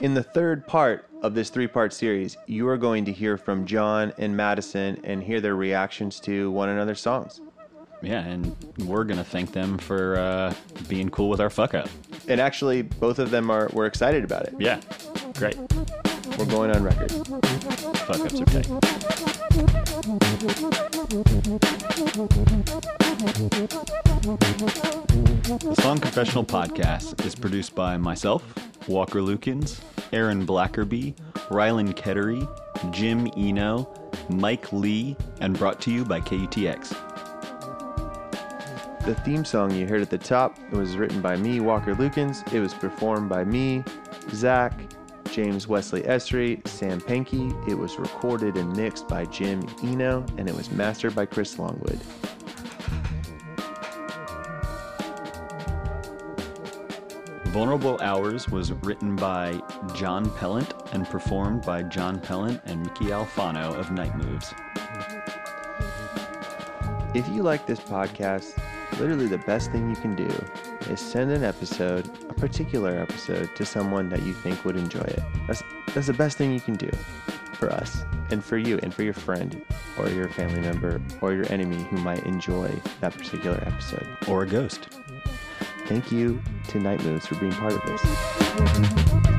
In 0.00 0.14
the 0.14 0.22
third 0.22 0.66
part 0.66 1.08
of 1.22 1.34
this 1.34 1.50
three 1.50 1.66
part 1.66 1.92
series, 1.92 2.36
you 2.46 2.68
are 2.68 2.76
going 2.76 3.04
to 3.06 3.12
hear 3.12 3.36
from 3.36 3.66
John 3.66 4.12
and 4.18 4.36
Madison 4.36 5.00
and 5.04 5.22
hear 5.22 5.40
their 5.40 5.56
reactions 5.56 6.20
to 6.20 6.50
one 6.50 6.68
another's 6.68 7.00
songs. 7.00 7.40
Yeah, 8.02 8.20
and 8.20 8.54
we're 8.78 9.04
going 9.04 9.18
to 9.18 9.24
thank 9.24 9.52
them 9.52 9.78
for 9.78 10.18
uh, 10.18 10.54
being 10.86 11.08
cool 11.08 11.30
with 11.30 11.40
our 11.40 11.50
fuck 11.50 11.74
up. 11.74 11.88
And 12.28 12.40
actually, 12.40 12.82
both 12.82 13.18
of 13.18 13.30
them 13.30 13.50
are 13.50 13.70
were 13.72 13.86
excited 13.86 14.22
about 14.22 14.42
it. 14.44 14.54
Yeah, 14.58 14.80
great. 15.34 15.56
We're 16.38 16.44
going 16.44 16.70
on 16.70 16.82
record. 16.82 17.10
Fuck 17.12 18.20
ups 18.20 18.40
are 18.40 18.44
tight. 18.44 18.66
The 25.48 25.76
Song 25.80 25.98
Confessional 25.98 26.44
Podcast 26.44 27.24
is 27.24 27.34
produced 27.34 27.74
by 27.74 27.96
myself, 27.96 28.42
Walker 28.86 29.20
Lukens, 29.20 29.80
Aaron 30.12 30.46
Blackerby, 30.46 31.14
Rylan 31.48 31.94
Kettery, 31.94 32.46
Jim 32.92 33.30
Eno, 33.36 33.88
Mike 34.28 34.70
Lee, 34.74 35.16
and 35.40 35.58
brought 35.58 35.80
to 35.82 35.90
you 35.90 36.04
by 36.04 36.20
KUTX. 36.20 36.90
The 39.06 39.14
theme 39.24 39.44
song 39.44 39.70
you 39.70 39.86
heard 39.86 40.02
at 40.02 40.10
the 40.10 40.18
top 40.18 40.58
was 40.70 40.96
written 40.96 41.22
by 41.22 41.36
me, 41.36 41.60
Walker 41.60 41.94
Lukens. 41.94 42.52
It 42.52 42.60
was 42.60 42.74
performed 42.74 43.30
by 43.30 43.44
me, 43.44 43.84
Zach, 44.32 44.74
James 45.32 45.68
Wesley 45.68 46.02
Esri, 46.02 46.66
Sam 46.66 47.00
Penke. 47.00 47.68
It 47.68 47.74
was 47.74 47.98
recorded 47.98 48.56
and 48.56 48.76
mixed 48.76 49.08
by 49.08 49.24
Jim 49.26 49.66
Eno, 49.82 50.24
and 50.38 50.48
it 50.48 50.54
was 50.54 50.70
mastered 50.70 51.14
by 51.14 51.26
Chris 51.26 51.58
Longwood. 51.58 52.00
Vulnerable 57.46 57.98
Hours 58.02 58.48
was 58.50 58.72
written 58.72 59.16
by 59.16 59.60
John 59.94 60.30
Pelant 60.36 60.74
and 60.92 61.06
performed 61.06 61.62
by 61.62 61.82
John 61.82 62.20
Pelant 62.20 62.60
and 62.66 62.82
Mickey 62.82 63.06
Alfano 63.06 63.74
of 63.78 63.90
Night 63.90 64.14
Moves. 64.16 64.52
If 67.14 67.26
you 67.28 67.42
like 67.42 67.66
this 67.66 67.80
podcast, 67.80 68.58
literally 68.98 69.26
the 69.26 69.38
best 69.38 69.72
thing 69.72 69.88
you 69.88 69.96
can 69.96 70.14
do 70.14 70.28
is 70.90 71.00
send 71.00 71.30
an 71.30 71.44
episode, 71.44 72.08
a 72.28 72.34
particular 72.34 72.98
episode, 72.98 73.54
to 73.56 73.64
someone 73.64 74.08
that 74.10 74.22
you 74.22 74.32
think 74.32 74.64
would 74.64 74.76
enjoy 74.76 75.00
it. 75.00 75.22
That's 75.46 75.62
that's 75.94 76.06
the 76.06 76.12
best 76.12 76.36
thing 76.36 76.52
you 76.52 76.60
can 76.60 76.74
do 76.74 76.90
for 77.54 77.70
us 77.70 78.04
and 78.30 78.44
for 78.44 78.58
you 78.58 78.78
and 78.82 78.92
for 78.92 79.02
your 79.02 79.14
friend 79.14 79.62
or 79.98 80.08
your 80.10 80.28
family 80.28 80.60
member 80.60 81.00
or 81.20 81.32
your 81.32 81.50
enemy 81.50 81.82
who 81.84 81.96
might 81.98 82.24
enjoy 82.24 82.70
that 83.00 83.16
particular 83.16 83.62
episode. 83.66 84.06
Or 84.28 84.42
a 84.42 84.46
ghost. 84.46 84.88
Thank 85.86 86.10
you 86.10 86.42
to 86.68 86.78
Night 86.80 87.02
Moves 87.04 87.26
for 87.26 87.36
being 87.36 87.52
part 87.52 87.72
of 87.72 87.82
this. 87.86 89.35